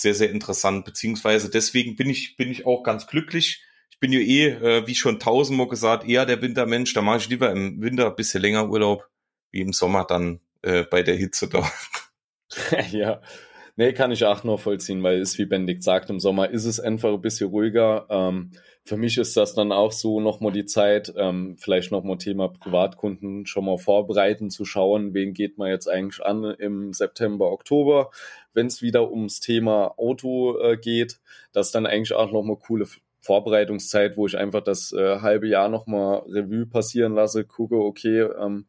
sehr, 0.00 0.14
sehr 0.14 0.30
interessant. 0.30 0.84
Beziehungsweise 0.84 1.50
deswegen 1.50 1.96
bin 1.96 2.08
ich, 2.10 2.36
bin 2.36 2.50
ich 2.50 2.66
auch 2.66 2.82
ganz 2.82 3.06
glücklich. 3.06 3.62
Ich 3.90 3.98
bin 3.98 4.12
ja 4.12 4.20
eh, 4.20 4.48
äh, 4.48 4.86
wie 4.86 4.94
schon 4.94 5.18
tausendmal 5.18 5.68
gesagt, 5.68 6.08
eher 6.08 6.26
der 6.26 6.40
Wintermensch. 6.40 6.94
Da 6.94 7.02
mache 7.02 7.18
ich 7.18 7.28
lieber 7.28 7.50
im 7.50 7.80
Winter 7.80 8.06
ein 8.06 8.16
bisschen 8.16 8.42
länger 8.42 8.68
Urlaub, 8.68 9.08
wie 9.50 9.60
im 9.60 9.72
Sommer 9.72 10.04
dann 10.04 10.40
äh, 10.62 10.84
bei 10.84 11.02
der 11.02 11.16
Hitze 11.16 11.48
da. 11.48 11.70
ja, 12.92 13.20
Nee, 13.78 13.92
kann 13.92 14.10
ich 14.10 14.24
auch 14.24 14.42
nur 14.42 14.58
vollziehen, 14.58 15.04
weil 15.04 15.20
es, 15.20 15.38
wie 15.38 15.46
Benedikt 15.46 15.84
sagt, 15.84 16.10
im 16.10 16.18
Sommer 16.18 16.50
ist 16.50 16.64
es 16.64 16.80
einfach 16.80 17.12
ein 17.12 17.20
bisschen 17.20 17.50
ruhiger. 17.50 18.08
Ähm, 18.10 18.50
für 18.88 18.96
mich 18.96 19.18
ist 19.18 19.36
das 19.36 19.54
dann 19.54 19.70
auch 19.70 19.92
so 19.92 20.18
nochmal 20.18 20.50
die 20.50 20.64
Zeit, 20.64 21.12
ähm, 21.14 21.56
vielleicht 21.58 21.92
nochmal 21.92 22.16
Thema 22.16 22.48
Privatkunden 22.48 23.44
schon 23.44 23.66
mal 23.66 23.76
vorbereiten, 23.76 24.48
zu 24.48 24.64
schauen, 24.64 25.12
wen 25.12 25.34
geht 25.34 25.58
man 25.58 25.68
jetzt 25.68 25.88
eigentlich 25.88 26.24
an 26.24 26.44
im 26.44 26.94
September, 26.94 27.52
Oktober, 27.52 28.10
wenn 28.54 28.66
es 28.66 28.80
wieder 28.80 29.10
ums 29.10 29.40
Thema 29.40 29.92
Auto 29.98 30.58
äh, 30.58 30.78
geht. 30.78 31.20
Das 31.52 31.66
ist 31.66 31.74
dann 31.74 31.84
eigentlich 31.84 32.14
auch 32.14 32.32
nochmal 32.32 32.56
coole 32.56 32.86
Vorbereitungszeit, 33.20 34.16
wo 34.16 34.26
ich 34.26 34.38
einfach 34.38 34.62
das 34.62 34.92
äh, 34.94 35.20
halbe 35.20 35.48
Jahr 35.48 35.68
nochmal 35.68 36.20
Revue 36.26 36.64
passieren 36.64 37.14
lasse, 37.14 37.44
gucke, 37.44 37.76
okay, 37.76 38.22
ähm, 38.22 38.68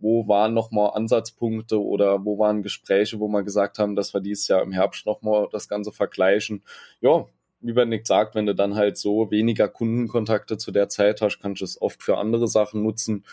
wo 0.00 0.26
waren 0.26 0.52
nochmal 0.52 0.92
Ansatzpunkte 0.94 1.80
oder 1.80 2.24
wo 2.24 2.40
waren 2.40 2.64
Gespräche, 2.64 3.20
wo 3.20 3.28
wir 3.28 3.44
gesagt 3.44 3.78
haben, 3.78 3.94
dass 3.94 4.14
wir 4.14 4.20
dieses 4.20 4.48
Jahr 4.48 4.62
im 4.62 4.72
Herbst 4.72 5.06
nochmal 5.06 5.46
das 5.52 5.68
Ganze 5.68 5.92
vergleichen. 5.92 6.64
Ja, 7.00 7.26
wie 7.60 7.72
Benedikt 7.72 8.06
sagt, 8.06 8.34
wenn 8.34 8.46
du 8.46 8.54
dann 8.54 8.74
halt 8.74 8.96
so 8.96 9.30
weniger 9.30 9.68
Kundenkontakte 9.68 10.58
zu 10.58 10.72
der 10.72 10.88
Zeit 10.88 11.20
hast, 11.20 11.40
kannst 11.40 11.60
du 11.60 11.64
es 11.64 11.80
oft 11.80 12.02
für 12.02 12.18
andere 12.18 12.48
Sachen 12.48 12.82
nutzen. 12.82 13.24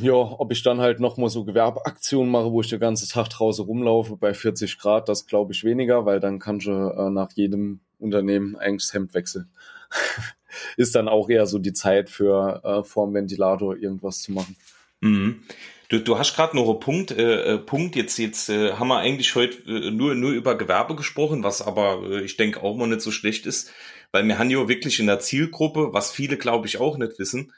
Ja, 0.00 0.14
ob 0.14 0.52
ich 0.52 0.62
dann 0.62 0.80
halt 0.80 1.00
nochmal 1.00 1.28
so 1.28 1.44
Gewerbeaktionen 1.44 2.30
mache, 2.30 2.50
wo 2.50 2.62
ich 2.62 2.68
den 2.68 2.80
ganzen 2.80 3.08
Tag 3.08 3.28
draußen 3.28 3.64
rumlaufe 3.64 4.16
bei 4.16 4.32
40 4.32 4.78
Grad, 4.78 5.08
das 5.08 5.26
glaube 5.26 5.52
ich 5.52 5.64
weniger, 5.64 6.06
weil 6.06 6.18
dann 6.18 6.38
kannst 6.38 6.66
du 6.66 6.70
äh, 6.70 7.10
nach 7.10 7.32
jedem 7.32 7.80
Unternehmen 7.98 8.56
eigentlich 8.56 8.86
das 8.86 8.94
Hemd 8.94 9.12
wechseln. 9.12 9.50
Ist 10.78 10.94
dann 10.94 11.08
auch 11.08 11.28
eher 11.28 11.46
so 11.46 11.58
die 11.58 11.74
Zeit 11.74 12.08
für 12.08 12.62
äh, 12.64 12.82
vorm 12.82 13.12
Ventilator 13.12 13.76
irgendwas 13.76 14.22
zu 14.22 14.32
machen. 14.32 14.56
Mhm. 15.00 15.42
Du, 15.88 16.00
du 16.00 16.18
hast 16.18 16.34
gerade 16.34 16.56
noch 16.56 16.68
einen 16.68 16.80
Punkt, 16.80 17.12
äh, 17.12 17.54
äh, 17.54 17.58
Punkt. 17.58 17.94
Jetzt, 17.94 18.18
jetzt 18.18 18.48
äh, 18.48 18.72
haben 18.72 18.88
wir 18.88 18.98
eigentlich 18.98 19.34
heute 19.34 19.58
äh, 19.70 19.90
nur, 19.90 20.14
nur 20.14 20.32
über 20.32 20.58
Gewerbe 20.58 20.96
gesprochen, 20.96 21.44
was 21.44 21.62
aber 21.62 22.02
äh, 22.10 22.22
ich 22.22 22.36
denke 22.36 22.62
auch 22.62 22.76
mal 22.76 22.88
nicht 22.88 23.02
so 23.02 23.12
schlecht 23.12 23.46
ist, 23.46 23.70
weil 24.10 24.26
wir 24.26 24.38
haben 24.38 24.50
ja 24.50 24.68
wirklich 24.68 24.98
in 24.98 25.06
der 25.06 25.20
Zielgruppe, 25.20 25.92
was 25.92 26.10
viele 26.10 26.36
glaube 26.38 26.66
ich 26.66 26.78
auch 26.80 26.98
nicht 26.98 27.18
wissen, 27.18 27.52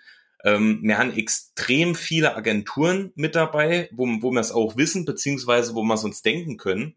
ähm, 0.45 0.81
wir 0.83 0.99
haben 0.99 1.17
extrem 1.17 1.95
viele 1.95 2.37
Agenturen 2.37 3.13
mit 3.15 3.35
dabei, 3.35 3.89
wo, 3.93 4.07
wo 4.21 4.31
wir 4.31 4.41
es 4.41 4.53
auch 4.53 4.77
wissen, 4.77 5.05
beziehungsweise 5.05 5.75
wo 5.75 5.83
wir 5.83 5.95
es 5.95 6.05
uns 6.05 6.23
denken 6.23 6.59
können. 6.59 6.95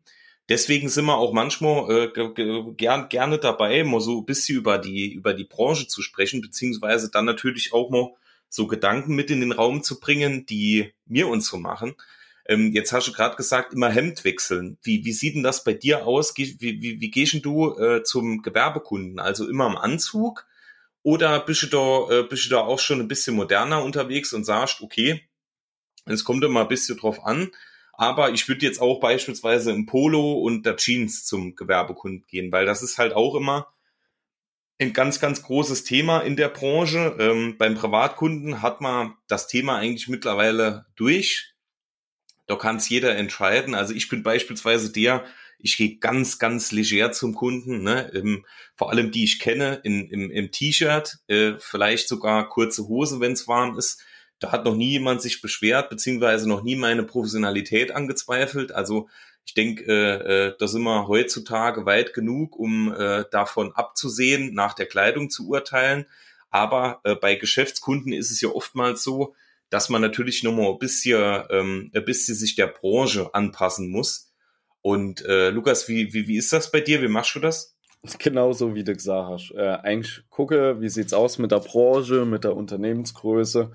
Deswegen 0.50 0.90
sind 0.90 1.06
wir 1.06 1.18
auch 1.18 1.34
manchmal 1.34 2.12
äh, 2.16 2.74
gern, 2.76 3.10
gerne 3.10 3.38
dabei, 3.40 3.84
mal 3.84 4.02
so 4.02 4.20
ein 4.20 4.26
bisschen 4.26 4.58
über 4.58 4.78
die, 4.78 5.14
über 5.14 5.34
die 5.34 5.46
Branche 5.46 5.88
zu 5.88 6.02
sprechen, 6.02 6.42
beziehungsweise 6.42 7.10
dann 7.10 7.26
natürlich 7.26 7.74
auch 7.74 7.90
mal 7.90 8.12
so 8.52 8.68
Gedanken 8.68 9.16
mit 9.16 9.32
in 9.32 9.40
den 9.40 9.54
Raum 9.54 9.82
zu 9.82 10.00
bringen, 10.00 10.46
die 10.46 10.92
mir 11.06 11.28
uns 11.28 11.48
so 11.48 11.58
machen. 11.58 11.96
Ähm, 12.46 12.74
jetzt 12.74 12.92
hast 12.92 13.08
du 13.08 13.14
gerade 13.14 13.38
gesagt, 13.38 13.74
immer 13.74 13.90
Hemd 13.90 14.26
wechseln. 14.26 14.78
Wie, 14.84 15.06
wie 15.06 15.14
sieht 15.14 15.36
denn 15.36 15.44
das 15.44 15.64
bei 15.64 15.74
dir 15.74 16.06
aus? 16.06 16.38
Wie, 16.38 16.58
wie, 16.60 17.00
wie 17.00 17.12
gehst 17.12 17.46
du 17.46 17.78
äh, 17.80 18.04
zum 18.04 18.42
Gewerbekunden? 18.42 19.20
Also 19.20 19.48
immer 19.48 19.68
im 19.68 19.78
Anzug? 19.78 20.46
Oder 21.02 21.40
bist 21.40 21.64
du 21.64 21.68
da, 21.68 22.20
äh, 22.20 22.24
bist 22.24 22.46
du 22.46 22.50
da 22.50 22.60
auch 22.60 22.80
schon 22.80 23.00
ein 23.00 23.08
bisschen 23.08 23.36
moderner 23.36 23.84
unterwegs 23.84 24.34
und 24.34 24.44
sagst, 24.44 24.82
okay, 24.82 25.22
es 26.06 26.26
kommt 26.26 26.44
immer 26.44 26.62
ein 26.62 26.68
bisschen 26.68 26.98
drauf 26.98 27.24
an, 27.24 27.52
aber 27.94 28.32
ich 28.32 28.48
würde 28.50 28.66
jetzt 28.66 28.82
auch 28.82 29.00
beispielsweise 29.00 29.72
im 29.72 29.86
Polo 29.86 30.34
und 30.34 30.66
der 30.66 30.76
Jeans 30.76 31.26
zum 31.26 31.56
Gewerbekunden 31.56 32.26
gehen, 32.28 32.52
weil 32.52 32.66
das 32.66 32.84
ist 32.84 32.98
halt 32.98 33.14
auch 33.14 33.36
immer 33.36 33.68
ein 34.82 34.94
ganz, 34.94 35.20
ganz 35.20 35.44
großes 35.44 35.84
Thema 35.84 36.20
in 36.20 36.36
der 36.36 36.50
Branche. 36.50 37.16
Ähm, 37.20 37.56
beim 37.58 37.76
Privatkunden 37.76 38.62
hat 38.62 38.82
man 38.82 39.14
das 39.28 39.48
Thema 39.48 39.78
eigentlich 39.78 40.08
mittlerweile 40.08 40.86
durch. 40.96 41.54
Da 42.48 42.56
kann 42.56 42.78
es 42.78 42.90
jeder 42.90 43.16
entscheiden. 43.16 43.76
Also 43.76 43.94
ich 43.94 44.10
bin 44.10 44.24
beispielsweise 44.24 44.92
der, 44.92 45.24
Ich 45.60 45.78
gehe 45.78 45.98
ganz, 46.00 46.40
ganz 46.40 46.72
leger 46.72 47.12
zum 47.12 47.36
Kunden, 47.36 47.84
ne? 47.84 48.10
Im, 48.14 48.46
vor 48.76 48.90
allem 48.90 49.12
die 49.12 49.24
ich 49.24 49.40
kenne, 49.40 49.80
in, 49.84 50.08
im, 50.10 50.32
im 50.32 50.52
T-Shirt, 50.52 51.20
äh, 51.28 51.54
vielleicht 51.60 52.08
sogar 52.08 52.50
kurze 52.50 52.88
Hose, 52.88 53.20
wenn 53.20 53.34
es 53.34 53.48
warm 53.48 53.78
ist. 53.78 54.04
Da 54.40 54.52
hat 54.52 54.66
noch 54.66 54.76
nie 54.76 54.90
jemand 54.90 55.22
sich 55.22 55.42
beschwert, 55.42 55.92
beziehungsweise 55.92 56.50
noch 56.50 56.64
nie 56.64 56.76
meine 56.76 57.04
Professionalität 57.04 57.92
angezweifelt. 57.92 58.72
Also 58.72 59.08
ich 59.46 59.54
denke, 59.54 59.84
äh, 59.86 60.48
äh, 60.48 60.56
da 60.58 60.68
sind 60.68 60.84
wir 60.84 61.08
heutzutage 61.08 61.86
weit 61.86 62.14
genug, 62.14 62.58
um 62.58 62.94
äh, 62.94 63.26
davon 63.32 63.74
abzusehen, 63.74 64.54
nach 64.54 64.74
der 64.74 64.86
Kleidung 64.86 65.30
zu 65.30 65.48
urteilen. 65.50 66.06
Aber 66.50 67.02
äh, 67.04 67.16
bei 67.16 67.36
Geschäftskunden 67.36 68.14
ist 68.14 68.32
es 68.32 68.42
ja 68.42 68.50
oftmals 68.50 69.04
so, 69.04 69.36
dass 69.70 69.90
man 69.90 70.02
natürlich 70.02 70.44
nochmal 70.44 70.72
ein 70.72 70.80
bisschen, 70.80 71.44
ähm, 71.50 71.92
ein 71.94 72.06
bisschen 72.06 72.36
sich 72.36 72.56
der 72.56 72.68
Branche 72.68 73.34
anpassen 73.34 73.90
muss. 73.90 74.32
Und 74.82 75.24
äh, 75.26 75.50
Lukas, 75.50 75.88
wie, 75.88 76.14
wie, 76.14 76.28
wie 76.28 76.38
ist 76.38 76.52
das 76.54 76.72
bei 76.72 76.82
dir? 76.82 77.02
Wie 77.02 77.08
machst 77.08 77.36
du 77.36 77.40
das? 77.40 77.78
Genauso 78.20 78.76
wie 78.76 78.84
du 78.84 78.94
gesagt 78.94 79.30
hast. 79.30 79.52
Äh, 79.52 79.78
eigentlich 79.84 80.24
gucke, 80.30 80.82
wie 80.82 80.90
sieht's 80.90 81.14
aus 81.14 81.38
mit 81.38 81.52
der 81.52 81.60
Branche, 81.60 82.26
mit 82.26 82.44
der 82.44 82.56
Unternehmensgröße 82.56 83.72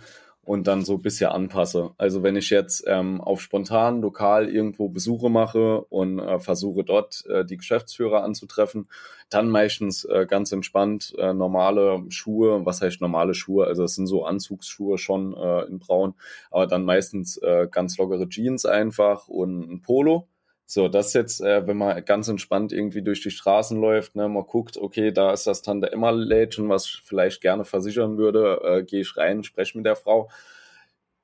und 0.46 0.68
dann 0.68 0.84
so 0.84 0.96
bisschen 0.96 1.30
anpasse. 1.30 1.90
Also 1.98 2.22
wenn 2.22 2.36
ich 2.36 2.50
jetzt 2.50 2.84
ähm, 2.86 3.20
auf 3.20 3.40
spontan 3.40 4.00
lokal 4.00 4.48
irgendwo 4.48 4.88
Besuche 4.88 5.28
mache 5.28 5.80
und 5.80 6.20
äh, 6.20 6.38
versuche 6.38 6.84
dort 6.84 7.24
äh, 7.26 7.44
die 7.44 7.56
Geschäftsführer 7.56 8.22
anzutreffen, 8.22 8.88
dann 9.28 9.50
meistens 9.50 10.04
äh, 10.04 10.24
ganz 10.24 10.52
entspannt 10.52 11.14
äh, 11.18 11.34
normale 11.34 12.04
Schuhe. 12.10 12.64
Was 12.64 12.80
heißt 12.80 13.00
normale 13.00 13.34
Schuhe? 13.34 13.66
Also 13.66 13.82
es 13.82 13.96
sind 13.96 14.06
so 14.06 14.24
Anzugsschuhe 14.24 14.98
schon 14.98 15.34
äh, 15.34 15.62
in 15.64 15.80
Braun, 15.80 16.14
aber 16.52 16.68
dann 16.68 16.84
meistens 16.84 17.36
äh, 17.38 17.66
ganz 17.68 17.98
lockere 17.98 18.28
Jeans 18.28 18.64
einfach 18.66 19.26
und 19.26 19.68
ein 19.68 19.82
Polo. 19.82 20.28
So, 20.68 20.88
das 20.88 21.12
jetzt, 21.12 21.40
äh, 21.40 21.66
wenn 21.66 21.76
man 21.76 22.04
ganz 22.04 22.26
entspannt 22.28 22.72
irgendwie 22.72 23.02
durch 23.02 23.22
die 23.22 23.30
Straßen 23.30 23.80
läuft, 23.80 24.16
ne, 24.16 24.28
man 24.28 24.44
guckt, 24.44 24.76
okay, 24.76 25.12
da 25.12 25.32
ist 25.32 25.46
das 25.46 25.62
Tante 25.62 25.92
Emma 25.92 26.10
Lädchen, 26.10 26.68
was 26.68 26.86
ich 26.86 27.02
vielleicht 27.04 27.40
gerne 27.40 27.64
versichern 27.64 28.18
würde, 28.18 28.60
äh, 28.64 28.82
gehe 28.82 29.00
ich 29.02 29.16
rein, 29.16 29.44
spreche 29.44 29.78
mit 29.78 29.86
der 29.86 29.94
Frau. 29.96 30.28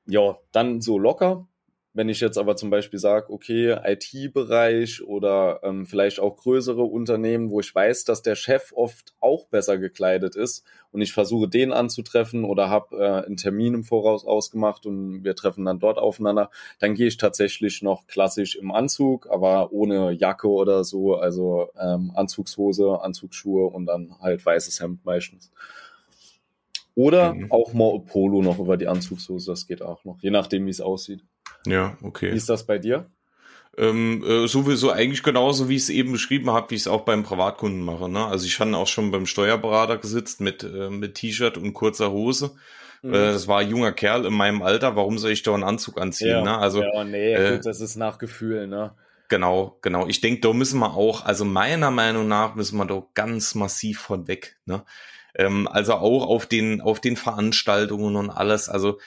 Ja, 0.07 0.39
dann 0.53 0.81
so 0.81 0.99
locker, 0.99 1.49
wenn 1.95 2.09
ich 2.09 2.21
jetzt 2.21 2.39
aber 2.39 2.57
zum 2.57 2.71
Beispiel 2.71 2.99
sage, 2.99 3.31
okay, 3.31 3.77
IT-Bereich 3.85 5.03
oder 5.03 5.61
ähm, 5.63 5.85
vielleicht 5.85 6.21
auch 6.21 6.37
größere 6.37 6.83
Unternehmen, 6.83 7.51
wo 7.51 7.61
ich 7.61 7.75
weiß, 7.75 8.05
dass 8.05 8.23
der 8.23 8.35
Chef 8.35 8.73
oft 8.75 9.15
auch 9.21 9.47
besser 9.47 9.77
gekleidet 9.77 10.35
ist 10.35 10.65
und 10.91 11.03
ich 11.03 11.13
versuche, 11.13 11.49
den 11.49 11.71
anzutreffen 11.71 12.45
oder 12.45 12.71
habe 12.71 12.97
äh, 12.97 13.27
einen 13.27 13.37
Termin 13.37 13.75
im 13.75 13.85
Voraus 13.85 14.25
ausgemacht 14.25 14.87
und 14.87 15.23
wir 15.23 15.37
treffen 15.37 15.67
dann 15.67 15.81
dort 15.81 15.99
aufeinander, 15.99 16.51
dann 16.79 16.95
gehe 16.95 17.09
ich 17.09 17.19
tatsächlich 17.19 17.83
noch 17.83 18.07
klassisch 18.07 18.57
im 18.57 18.73
Anzug, 18.73 19.29
aber 19.31 19.71
ohne 19.73 20.13
Jacke 20.13 20.49
oder 20.49 20.85
so, 20.85 21.17
also 21.17 21.69
ähm, 21.79 22.13
Anzugshose, 22.15 23.03
Anzugsschuhe 23.03 23.67
und 23.67 23.85
dann 23.85 24.15
halt 24.19 24.45
weißes 24.45 24.81
Hemd 24.81 25.05
meistens. 25.05 25.51
Oder 26.95 27.35
mhm. 27.35 27.53
auch 27.53 27.75
mal 27.75 28.01
Polo 28.01 28.43
noch 28.43 28.59
über 28.59 28.79
die 28.79 28.89
Anzugshose, 28.89 29.51
das 29.51 29.67
geht 29.67 29.83
auch 29.83 30.05
noch, 30.05 30.23
je 30.23 30.31
nachdem, 30.31 30.65
wie 30.65 30.71
es 30.71 30.81
aussieht. 30.81 31.23
Ja, 31.67 31.97
okay. 32.03 32.33
Wie 32.33 32.37
ist 32.37 32.49
das 32.49 32.67
bei 32.67 32.79
dir? 32.79 33.07
Ähm, 33.79 34.23
äh, 34.25 34.47
sowieso 34.49 34.91
eigentlich 34.91 35.23
genauso, 35.23 35.69
wie 35.69 35.77
ich 35.77 35.83
es 35.83 35.89
eben 35.89 36.13
beschrieben 36.13 36.51
habe, 36.51 36.71
wie 36.71 36.75
ich 36.75 36.83
es 36.83 36.89
auch 36.89 37.03
beim 37.03 37.23
Privatkunden 37.23 37.83
mache. 37.83 38.09
Ne? 38.09 38.27
Also 38.27 38.45
ich 38.45 38.61
hatte 38.61 38.77
auch 38.77 38.87
schon 38.87 39.11
beim 39.11 39.25
Steuerberater 39.25 39.97
gesitzt 39.97 40.41
mit, 40.41 40.63
äh, 40.63 40.91
mit 40.91 41.15
T-Shirt 41.15 41.57
und 41.57 41.73
kurzer 41.73 42.11
Hose. 42.11 42.53
Mhm. 43.01 43.15
Äh, 43.15 43.33
das 43.33 43.49
war 43.49 43.61
ein 43.61 43.71
junger 43.71 43.93
Kerl 43.93 44.27
in 44.27 44.35
meinem 44.35 44.61
Alter. 44.61 44.95
Warum 44.95 45.17
soll 45.17 45.31
ich 45.31 45.43
da 45.43 45.55
einen 45.55 45.65
Anzug 45.65 45.99
anziehen? 45.99 46.29
Ja, 46.29 46.43
ne? 46.43 46.59
Also, 46.59 46.83
ja, 46.83 47.05
nee, 47.05 47.35
äh, 47.35 47.55
gut, 47.55 47.65
das 47.65 47.81
ist 47.81 47.97
nach 47.97 48.19
Gefühl, 48.19 48.67
ne? 48.67 48.95
Genau, 49.29 49.79
genau. 49.81 50.07
Ich 50.09 50.21
denke, 50.21 50.43
da 50.43 50.53
müssen 50.53 50.79
wir 50.79 50.95
auch, 50.95 51.25
also 51.25 51.47
meiner 51.47 51.91
Meinung 51.91 52.29
nach 52.29 52.55
müssen 52.55 52.77
wir 52.77 52.85
da 52.85 53.03
ganz 53.15 53.55
massiv 53.55 53.99
von 53.99 54.29
weg. 54.29 54.59
Ne? 54.67 54.85
Ähm, 55.35 55.67
also 55.67 55.95
auch 55.95 56.27
auf 56.27 56.45
den, 56.45 56.83
auf 56.83 57.01
den 57.01 57.17
Veranstaltungen 57.17 58.17
und 58.17 58.29
alles. 58.29 58.69
Also 58.69 58.99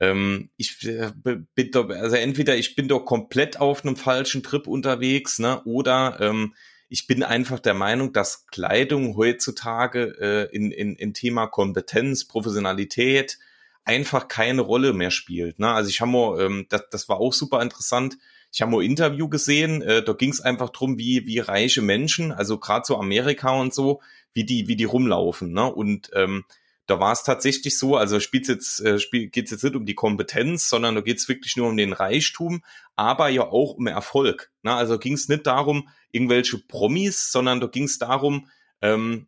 ähm, 0.00 0.50
ich 0.56 0.86
äh, 0.86 1.12
bin 1.22 1.70
doch, 1.70 1.88
also 1.90 2.16
entweder 2.16 2.56
ich 2.56 2.76
bin 2.76 2.88
doch 2.88 3.04
komplett 3.04 3.60
auf 3.60 3.84
einem 3.84 3.96
falschen 3.96 4.42
Trip 4.42 4.66
unterwegs, 4.66 5.38
ne, 5.38 5.62
oder 5.64 6.18
ähm, 6.20 6.54
ich 6.88 7.06
bin 7.06 7.22
einfach 7.22 7.58
der 7.58 7.74
Meinung, 7.74 8.12
dass 8.12 8.46
Kleidung 8.46 9.16
heutzutage 9.16 10.16
äh, 10.20 10.56
in, 10.56 10.70
in, 10.70 10.94
in 10.94 11.14
Thema 11.14 11.46
Kompetenz, 11.46 12.24
Professionalität 12.26 13.38
einfach 13.84 14.28
keine 14.28 14.62
Rolle 14.62 14.92
mehr 14.92 15.10
spielt. 15.10 15.58
Ne? 15.58 15.68
Also 15.68 15.90
ich 15.90 16.00
habe 16.00 16.10
mal, 16.10 16.40
ähm, 16.40 16.66
das, 16.68 16.84
das 16.90 17.08
war 17.08 17.18
auch 17.18 17.32
super 17.32 17.62
interessant. 17.62 18.16
Ich 18.52 18.62
habe 18.62 18.70
mal 18.70 18.78
ein 18.78 18.90
Interview 18.90 19.28
gesehen, 19.28 19.82
äh, 19.82 20.02
da 20.04 20.12
ging 20.12 20.30
es 20.30 20.40
einfach 20.40 20.70
drum, 20.70 20.96
wie, 20.96 21.26
wie 21.26 21.40
reiche 21.40 21.82
Menschen, 21.82 22.32
also 22.32 22.58
gerade 22.58 22.86
so 22.86 22.96
Amerika 22.96 23.50
und 23.50 23.74
so, 23.74 24.00
wie 24.32 24.44
die, 24.44 24.68
wie 24.68 24.76
die 24.76 24.84
rumlaufen. 24.84 25.52
Ne? 25.52 25.64
Und 25.72 26.10
ähm, 26.14 26.44
da 26.86 27.00
war 27.00 27.12
es 27.12 27.22
tatsächlich 27.22 27.78
so, 27.78 27.96
also 27.96 28.20
spielt 28.20 28.48
jetzt, 28.48 28.80
äh, 28.80 28.98
spiel, 28.98 29.28
geht 29.28 29.50
jetzt 29.50 29.64
nicht 29.64 29.76
um 29.76 29.86
die 29.86 29.94
Kompetenz, 29.94 30.68
sondern 30.68 30.94
da 30.94 31.00
geht 31.00 31.18
es 31.18 31.28
wirklich 31.28 31.56
nur 31.56 31.68
um 31.68 31.76
den 31.76 31.92
Reichtum, 31.92 32.62
aber 32.96 33.28
ja 33.28 33.42
auch 33.42 33.74
um 33.74 33.86
Erfolg. 33.86 34.52
Ne? 34.62 34.72
Also 34.72 34.98
ging 34.98 35.14
es 35.14 35.28
nicht 35.28 35.46
darum, 35.46 35.88
irgendwelche 36.12 36.58
Promis, 36.58 37.32
sondern 37.32 37.60
da 37.60 37.66
ging 37.66 37.84
es 37.84 37.98
darum, 37.98 38.48
ähm, 38.82 39.26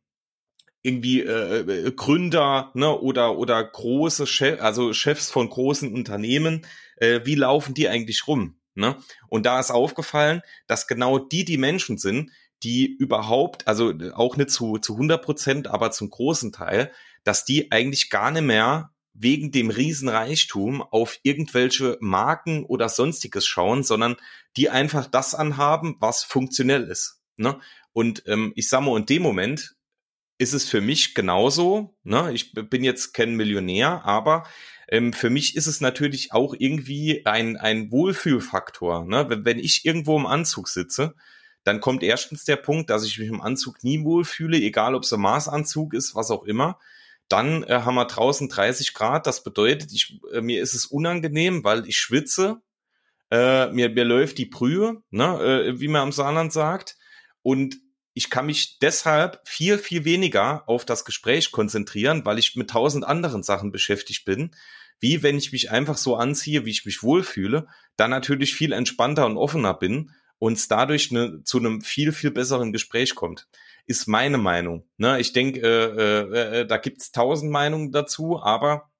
irgendwie 0.82 1.22
äh, 1.22 1.60
äh, 1.60 1.92
Gründer 1.92 2.70
ne, 2.74 2.96
oder 2.96 3.36
oder 3.36 3.64
große 3.64 4.26
Chef, 4.26 4.62
also 4.62 4.92
Chefs 4.92 5.30
von 5.30 5.48
großen 5.48 5.92
Unternehmen, 5.92 6.64
äh, 6.98 7.22
wie 7.24 7.34
laufen 7.34 7.74
die 7.74 7.88
eigentlich 7.88 8.28
rum? 8.28 8.56
Ne? 8.74 8.96
Und 9.28 9.46
da 9.46 9.58
ist 9.58 9.72
aufgefallen, 9.72 10.42
dass 10.68 10.86
genau 10.86 11.18
die 11.18 11.44
die 11.44 11.56
Menschen 11.56 11.98
sind, 11.98 12.30
die 12.62 12.86
überhaupt, 12.86 13.66
also 13.66 13.92
auch 14.14 14.36
nicht 14.36 14.50
zu, 14.50 14.78
zu 14.78 14.92
100 14.92 15.22
Prozent, 15.22 15.66
aber 15.66 15.90
zum 15.90 16.10
großen 16.10 16.52
Teil, 16.52 16.92
dass 17.26 17.44
die 17.44 17.72
eigentlich 17.72 18.08
gar 18.08 18.30
nicht 18.30 18.44
mehr 18.44 18.92
wegen 19.12 19.50
dem 19.50 19.70
Riesenreichtum 19.70 20.80
auf 20.80 21.18
irgendwelche 21.24 21.98
Marken 22.00 22.64
oder 22.64 22.88
sonstiges 22.88 23.46
schauen, 23.46 23.82
sondern 23.82 24.16
die 24.56 24.70
einfach 24.70 25.06
das 25.06 25.34
anhaben, 25.34 25.96
was 25.98 26.22
funktionell 26.22 26.84
ist. 26.84 27.20
Ne? 27.36 27.58
Und 27.92 28.22
ähm, 28.26 28.52
ich 28.54 28.68
sag 28.68 28.82
mal, 28.82 28.96
in 28.96 29.06
dem 29.06 29.22
Moment 29.22 29.74
ist 30.38 30.52
es 30.52 30.68
für 30.68 30.80
mich 30.80 31.14
genauso. 31.14 31.96
Ne? 32.04 32.32
Ich 32.32 32.52
bin 32.52 32.84
jetzt 32.84 33.12
kein 33.12 33.34
Millionär, 33.34 34.04
aber 34.04 34.46
ähm, 34.88 35.12
für 35.12 35.30
mich 35.30 35.56
ist 35.56 35.66
es 35.66 35.80
natürlich 35.80 36.32
auch 36.32 36.54
irgendwie 36.56 37.26
ein, 37.26 37.56
ein 37.56 37.90
Wohlfühlfaktor. 37.90 39.04
Ne? 39.04 39.28
Wenn, 39.28 39.44
wenn 39.44 39.58
ich 39.58 39.84
irgendwo 39.84 40.16
im 40.16 40.26
Anzug 40.26 40.68
sitze, 40.68 41.14
dann 41.64 41.80
kommt 41.80 42.04
erstens 42.04 42.44
der 42.44 42.56
Punkt, 42.56 42.90
dass 42.90 43.04
ich 43.04 43.18
mich 43.18 43.28
im 43.28 43.40
Anzug 43.40 43.82
nie 43.82 44.04
wohlfühle, 44.04 44.58
egal 44.58 44.94
ob 44.94 45.02
es 45.02 45.12
ein 45.12 45.20
Maßanzug 45.20 45.94
ist, 45.94 46.14
was 46.14 46.30
auch 46.30 46.44
immer. 46.44 46.78
Dann 47.28 47.64
äh, 47.64 47.80
haben 47.84 47.94
wir 47.96 48.06
draußen 48.06 48.48
30 48.48 48.94
Grad. 48.94 49.26
Das 49.26 49.42
bedeutet, 49.42 49.92
ich, 49.92 50.20
äh, 50.32 50.40
mir 50.40 50.62
ist 50.62 50.74
es 50.74 50.86
unangenehm, 50.86 51.64
weil 51.64 51.88
ich 51.88 51.96
schwitze. 51.96 52.60
Äh, 53.30 53.70
mir, 53.72 53.88
mir 53.90 54.04
läuft 54.04 54.38
die 54.38 54.46
Brühe, 54.46 55.02
ne, 55.10 55.40
äh, 55.40 55.80
wie 55.80 55.88
man 55.88 56.02
am 56.02 56.12
Saarland 56.12 56.52
sagt. 56.52 56.96
Und 57.42 57.76
ich 58.14 58.30
kann 58.30 58.46
mich 58.46 58.78
deshalb 58.78 59.40
viel, 59.44 59.78
viel 59.78 60.04
weniger 60.04 60.66
auf 60.68 60.84
das 60.84 61.04
Gespräch 61.04 61.52
konzentrieren, 61.52 62.24
weil 62.24 62.38
ich 62.38 62.56
mit 62.56 62.70
tausend 62.70 63.04
anderen 63.04 63.42
Sachen 63.42 63.72
beschäftigt 63.72 64.24
bin, 64.24 64.52
wie 65.00 65.22
wenn 65.22 65.36
ich 65.36 65.52
mich 65.52 65.70
einfach 65.70 65.98
so 65.98 66.16
anziehe, 66.16 66.64
wie 66.64 66.70
ich 66.70 66.86
mich 66.86 67.02
wohlfühle, 67.02 67.66
dann 67.96 68.10
natürlich 68.10 68.54
viel 68.54 68.72
entspannter 68.72 69.26
und 69.26 69.36
offener 69.36 69.74
bin 69.74 70.12
und 70.38 70.70
dadurch 70.70 71.10
ne, 71.10 71.42
zu 71.44 71.58
einem 71.58 71.82
viel, 71.82 72.12
viel 72.12 72.30
besseren 72.30 72.72
Gespräch 72.72 73.14
kommt. 73.14 73.48
Ist 73.86 74.08
meine 74.08 74.38
Meinung. 74.38 74.88
Ne? 74.96 75.20
Ich 75.20 75.32
denke, 75.32 75.60
äh, 75.60 76.20
äh, 76.20 76.60
äh, 76.60 76.66
da 76.66 76.76
gibt's 76.76 77.12
tausend 77.12 77.50
Meinungen 77.52 77.92
dazu, 77.92 78.40
aber 78.42 78.90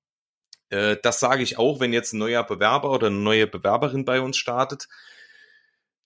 äh, 0.70 0.96
das 1.02 1.20
sage 1.20 1.42
ich 1.42 1.58
auch, 1.58 1.80
wenn 1.80 1.92
jetzt 1.92 2.12
ein 2.12 2.18
neuer 2.18 2.44
Bewerber 2.44 2.90
oder 2.92 3.08
eine 3.08 3.16
neue 3.16 3.46
Bewerberin 3.46 4.04
bei 4.04 4.20
uns 4.20 4.36
startet. 4.36 4.88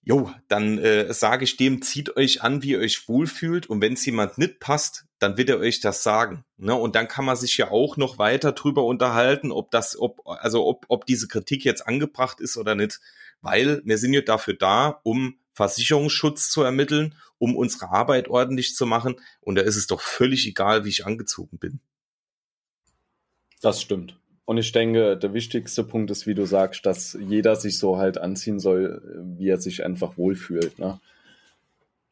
Jo, 0.03 0.33
dann 0.49 0.79
äh, 0.79 1.13
sage 1.13 1.45
ich 1.45 1.59
dem, 1.59 1.83
zieht 1.83 2.17
euch 2.17 2.43
an, 2.43 2.63
wie 2.63 2.71
ihr 2.71 2.79
euch 2.79 3.07
wohlfühlt. 3.07 3.69
Und 3.69 3.83
wenn 3.83 3.93
es 3.93 4.07
jemand 4.07 4.39
nicht 4.39 4.59
passt, 4.59 5.05
dann 5.19 5.37
wird 5.37 5.51
er 5.51 5.59
euch 5.59 5.81
das 5.81 6.03
sagen. 6.03 6.45
Ne? 6.57 6.75
Und 6.75 6.97
dann 6.97 7.07
kann 7.07 7.27
man 7.27 7.37
sich 7.37 7.59
ja 7.59 7.71
auch 7.71 7.99
noch 7.99 8.17
weiter 8.17 8.53
drüber 8.53 8.85
unterhalten, 8.85 9.53
ob 9.53 9.71
das, 9.71 9.99
ob, 9.99 10.21
also 10.25 10.67
ob, 10.67 10.87
ob 10.89 11.05
diese 11.05 11.29
Kritik 11.29 11.65
jetzt 11.67 11.87
angebracht 11.87 12.41
ist 12.41 12.57
oder 12.57 12.75
nicht 12.75 13.01
weil 13.43 13.81
wir 13.85 13.99
sind 13.99 14.13
ja 14.13 14.21
dafür 14.21 14.55
da, 14.55 15.01
um 15.03 15.39
Versicherungsschutz 15.55 16.51
zu 16.51 16.63
ermitteln, 16.63 17.15
um 17.41 17.57
unsere 17.57 17.91
Arbeit 17.91 18.29
ordentlich 18.29 18.77
zu 18.77 18.87
machen. 18.87 19.17
Und 19.41 19.57
da 19.57 19.63
ist 19.63 19.77
es 19.77 19.89
doch 19.89 20.01
völlig 20.01 20.47
egal, 20.47 20.85
wie 20.85 20.91
ich 20.91 21.07
angezogen 21.07 21.59
bin. 21.59 21.81
Das 23.63 23.81
stimmt. 23.81 24.17
Und 24.45 24.59
ich 24.59 24.73
denke, 24.73 25.17
der 25.17 25.33
wichtigste 25.33 25.83
Punkt 25.83 26.11
ist, 26.11 26.27
wie 26.27 26.35
du 26.35 26.45
sagst, 26.45 26.85
dass 26.85 27.17
jeder 27.19 27.57
sich 27.57 27.79
so 27.79 27.97
halt 27.97 28.19
anziehen 28.19 28.61
soll, 28.61 29.03
wie 29.39 29.49
er 29.49 29.61
sich 29.61 29.85
einfach 29.85 30.19
wohlfühlt. 30.19 30.79
Ne? 30.79 31.01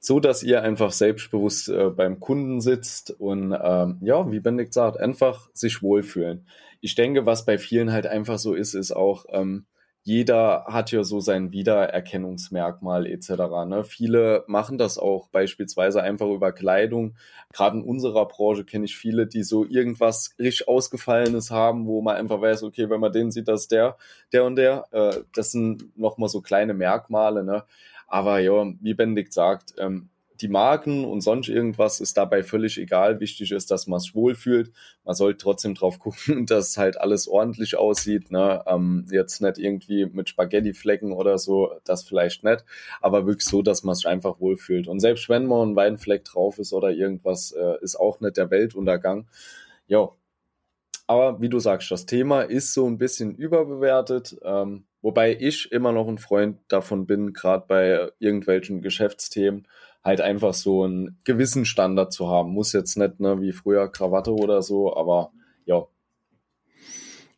So, 0.00 0.18
dass 0.18 0.42
ihr 0.42 0.62
einfach 0.62 0.92
selbstbewusst 0.92 1.68
äh, 1.68 1.90
beim 1.90 2.20
Kunden 2.20 2.60
sitzt 2.60 3.10
und 3.10 3.52
ähm, 3.60 3.98
ja, 4.00 4.30
wie 4.30 4.40
Benedikt 4.40 4.72
sagt, 4.72 4.98
einfach 4.98 5.50
sich 5.52 5.82
wohlfühlen. 5.82 6.46
Ich 6.80 6.94
denke, 6.94 7.26
was 7.26 7.44
bei 7.44 7.58
vielen 7.58 7.92
halt 7.92 8.06
einfach 8.06 8.38
so 8.38 8.54
ist, 8.54 8.74
ist 8.74 8.92
auch, 8.92 9.26
ähm, 9.30 9.66
jeder 10.02 10.64
hat 10.66 10.90
ja 10.90 11.04
so 11.04 11.20
sein 11.20 11.52
Wiedererkennungsmerkmal 11.52 13.06
etc. 13.06 13.30
Ne? 13.66 13.84
Viele 13.84 14.44
machen 14.46 14.78
das 14.78 14.96
auch 14.98 15.28
beispielsweise 15.28 16.02
einfach 16.02 16.28
über 16.28 16.52
Kleidung. 16.52 17.16
Gerade 17.52 17.78
in 17.78 17.84
unserer 17.84 18.26
Branche 18.26 18.64
kenne 18.64 18.86
ich 18.86 18.96
viele, 18.96 19.26
die 19.26 19.42
so 19.42 19.66
irgendwas 19.66 20.34
richtig 20.38 20.66
Ausgefallenes 20.68 21.50
haben, 21.50 21.86
wo 21.86 22.00
man 22.00 22.16
einfach 22.16 22.40
weiß, 22.40 22.62
okay, 22.62 22.88
wenn 22.88 23.00
man 23.00 23.12
den 23.12 23.30
sieht, 23.30 23.48
das 23.48 23.62
ist 23.62 23.72
der, 23.72 23.96
der 24.32 24.44
und 24.44 24.56
der. 24.56 24.86
Äh, 24.92 25.20
das 25.34 25.52
sind 25.52 25.96
nochmal 25.98 26.28
so 26.28 26.40
kleine 26.40 26.74
Merkmale. 26.74 27.44
Ne? 27.44 27.64
Aber 28.06 28.38
ja, 28.38 28.64
wie 28.80 28.94
Benedikt 28.94 29.32
sagt, 29.34 29.74
ähm, 29.78 30.08
die 30.40 30.48
Marken 30.48 31.04
und 31.04 31.20
sonst 31.20 31.48
irgendwas 31.48 32.00
ist 32.00 32.16
dabei 32.16 32.42
völlig 32.42 32.78
egal. 32.78 33.20
Wichtig 33.20 33.52
ist, 33.52 33.70
dass 33.70 33.86
man 33.86 33.98
es 33.98 34.14
wohlfühlt. 34.14 34.72
Man 35.04 35.14
sollte 35.14 35.38
trotzdem 35.38 35.74
drauf 35.74 35.98
gucken, 35.98 36.46
dass 36.46 36.76
halt 36.76 37.00
alles 37.00 37.28
ordentlich 37.28 37.76
aussieht. 37.76 38.30
Ne? 38.30 38.62
Ähm, 38.66 39.06
jetzt 39.10 39.40
nicht 39.40 39.58
irgendwie 39.58 40.06
mit 40.06 40.28
Spaghetti-Flecken 40.28 41.12
oder 41.12 41.38
so, 41.38 41.72
das 41.84 42.04
vielleicht 42.04 42.44
nicht, 42.44 42.64
aber 43.00 43.26
wirklich 43.26 43.46
so, 43.46 43.62
dass 43.62 43.82
man 43.82 43.92
es 43.92 44.06
einfach 44.06 44.40
wohlfühlt. 44.40 44.88
Und 44.88 45.00
selbst 45.00 45.28
wenn 45.28 45.46
mal 45.46 45.66
ein 45.66 45.76
Weinfleck 45.76 46.24
drauf 46.24 46.58
ist 46.58 46.72
oder 46.72 46.90
irgendwas, 46.90 47.52
äh, 47.52 47.76
ist 47.82 47.96
auch 47.96 48.20
nicht 48.20 48.36
der 48.36 48.50
Weltuntergang. 48.50 49.28
Ja, 49.86 50.10
aber 51.08 51.40
wie 51.40 51.48
du 51.48 51.58
sagst, 51.58 51.90
das 51.90 52.04
Thema 52.04 52.42
ist 52.42 52.74
so 52.74 52.86
ein 52.86 52.98
bisschen 52.98 53.34
überbewertet. 53.34 54.36
Ähm, 54.42 54.84
wobei 55.00 55.34
ich 55.40 55.72
immer 55.72 55.90
noch 55.90 56.06
ein 56.06 56.18
Freund 56.18 56.58
davon 56.68 57.06
bin, 57.06 57.32
gerade 57.32 57.64
bei 57.66 58.10
irgendwelchen 58.18 58.82
Geschäftsthemen, 58.82 59.66
halt 60.04 60.20
einfach 60.20 60.54
so 60.54 60.84
einen 60.84 61.20
gewissen 61.24 61.64
Standard 61.64 62.12
zu 62.12 62.28
haben. 62.28 62.52
Muss 62.52 62.72
jetzt 62.72 62.96
nicht 62.96 63.20
ne, 63.20 63.40
wie 63.40 63.52
früher 63.52 63.90
Krawatte 63.90 64.32
oder 64.32 64.62
so, 64.62 64.96
aber 64.96 65.32
ja. 65.64 65.86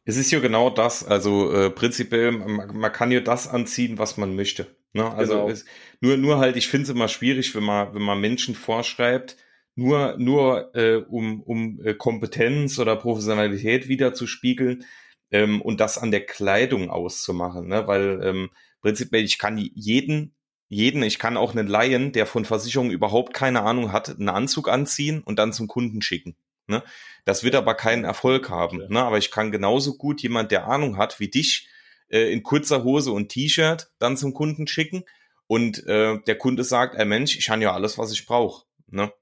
Es 0.05 0.17
ist 0.17 0.31
ja 0.31 0.41
genau 0.41 0.71
das. 0.71 1.05
Also 1.05 1.53
äh, 1.53 1.71
prinzipiell, 1.71 2.33
man, 2.33 2.77
man, 2.77 2.93
kann 2.93 3.11
ja 3.11 3.21
das 3.21 3.49
anziehen, 3.49 3.99
was 3.99 4.17
man 4.17 4.35
möchte. 4.35 4.67
Ne? 4.93 5.11
Also 5.13 5.35
genau. 5.35 5.49
es, 5.49 5.65
nur, 6.01 6.17
nur 6.17 6.39
halt, 6.39 6.57
ich 6.57 6.69
finde 6.69 6.85
es 6.85 6.91
immer 6.91 7.09
schwierig, 7.09 7.55
wenn 7.55 7.65
man, 7.65 7.95
wenn 7.95 8.03
man 8.03 8.21
Menschen 8.21 8.55
vorschreibt, 8.55 9.37
nur, 9.75 10.17
nur 10.19 10.75
äh, 10.75 10.97
um, 10.97 11.43
um 11.43 11.81
äh, 11.85 11.95
Kompetenz 11.95 12.79
oder 12.79 12.97
Professionalität 12.97 13.89
wiederzuspiegeln 13.89 14.85
ähm, 15.31 15.63
und 15.63 15.81
das 15.81 15.97
an 15.97 16.11
der 16.11 16.27
Kleidung 16.27 16.91
auszumachen. 16.91 17.69
Ne? 17.69 17.87
Weil 17.87 18.21
ähm, 18.23 18.51
prinzipiell, 18.81 19.25
ich 19.25 19.39
kann 19.39 19.59
jeden 19.59 20.35
jeden, 20.71 21.03
ich 21.03 21.19
kann 21.19 21.37
auch 21.37 21.51
einen 21.53 21.67
Laien, 21.67 22.13
der 22.13 22.27
von 22.27 22.45
Versicherungen 22.45 22.93
überhaupt 22.93 23.35
keine 23.35 23.63
Ahnung 23.63 23.93
hat, 23.93 24.09
einen 24.09 24.29
Anzug 24.29 24.69
anziehen 24.69 25.21
und 25.21 25.39
dann 25.39 25.53
zum 25.53 25.67
Kunden 25.67 26.01
schicken. 26.01 26.37
Ne? 26.69 26.85
Das 27.25 27.43
wird 27.43 27.57
aber 27.57 27.75
keinen 27.75 28.05
Erfolg 28.05 28.49
haben. 28.49 28.87
Ne? 28.89 29.03
Aber 29.03 29.19
ich 29.19 29.33
kann 29.33 29.51
genauso 29.51 29.97
gut 29.97 30.23
jemand, 30.23 30.53
der 30.53 30.69
Ahnung 30.69 30.97
hat, 30.97 31.19
wie 31.19 31.29
dich, 31.29 31.69
äh, 32.09 32.33
in 32.33 32.45
kurzer 32.45 32.85
Hose 32.85 33.11
und 33.11 33.31
T-Shirt 33.31 33.91
dann 33.99 34.17
zum 34.17 34.33
Kunden 34.33 34.69
schicken. 34.69 35.03
Und 35.49 35.85
äh, 35.89 36.21
der 36.29 36.39
Kunde 36.39 36.63
sagt, 36.63 36.95
ey 36.95 37.05
Mensch, 37.05 37.37
ich 37.37 37.51
habe 37.51 37.63
ja 37.63 37.73
alles, 37.73 37.99
was 37.99 38.13
ich 38.13 38.25
brauche. 38.25 38.65
Ne? 38.87 39.13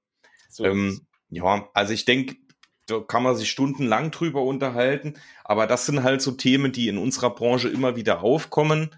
So 0.50 0.66
ähm, 0.66 1.06
ja, 1.30 1.66
also 1.72 1.94
ich 1.94 2.04
denke, 2.04 2.36
da 2.84 3.00
kann 3.00 3.22
man 3.22 3.36
sich 3.36 3.50
stundenlang 3.50 4.10
drüber 4.10 4.42
unterhalten. 4.42 5.14
Aber 5.44 5.66
das 5.66 5.86
sind 5.86 6.02
halt 6.02 6.20
so 6.20 6.32
Themen, 6.32 6.72
die 6.72 6.88
in 6.88 6.98
unserer 6.98 7.34
Branche 7.34 7.70
immer 7.70 7.96
wieder 7.96 8.22
aufkommen. 8.22 8.90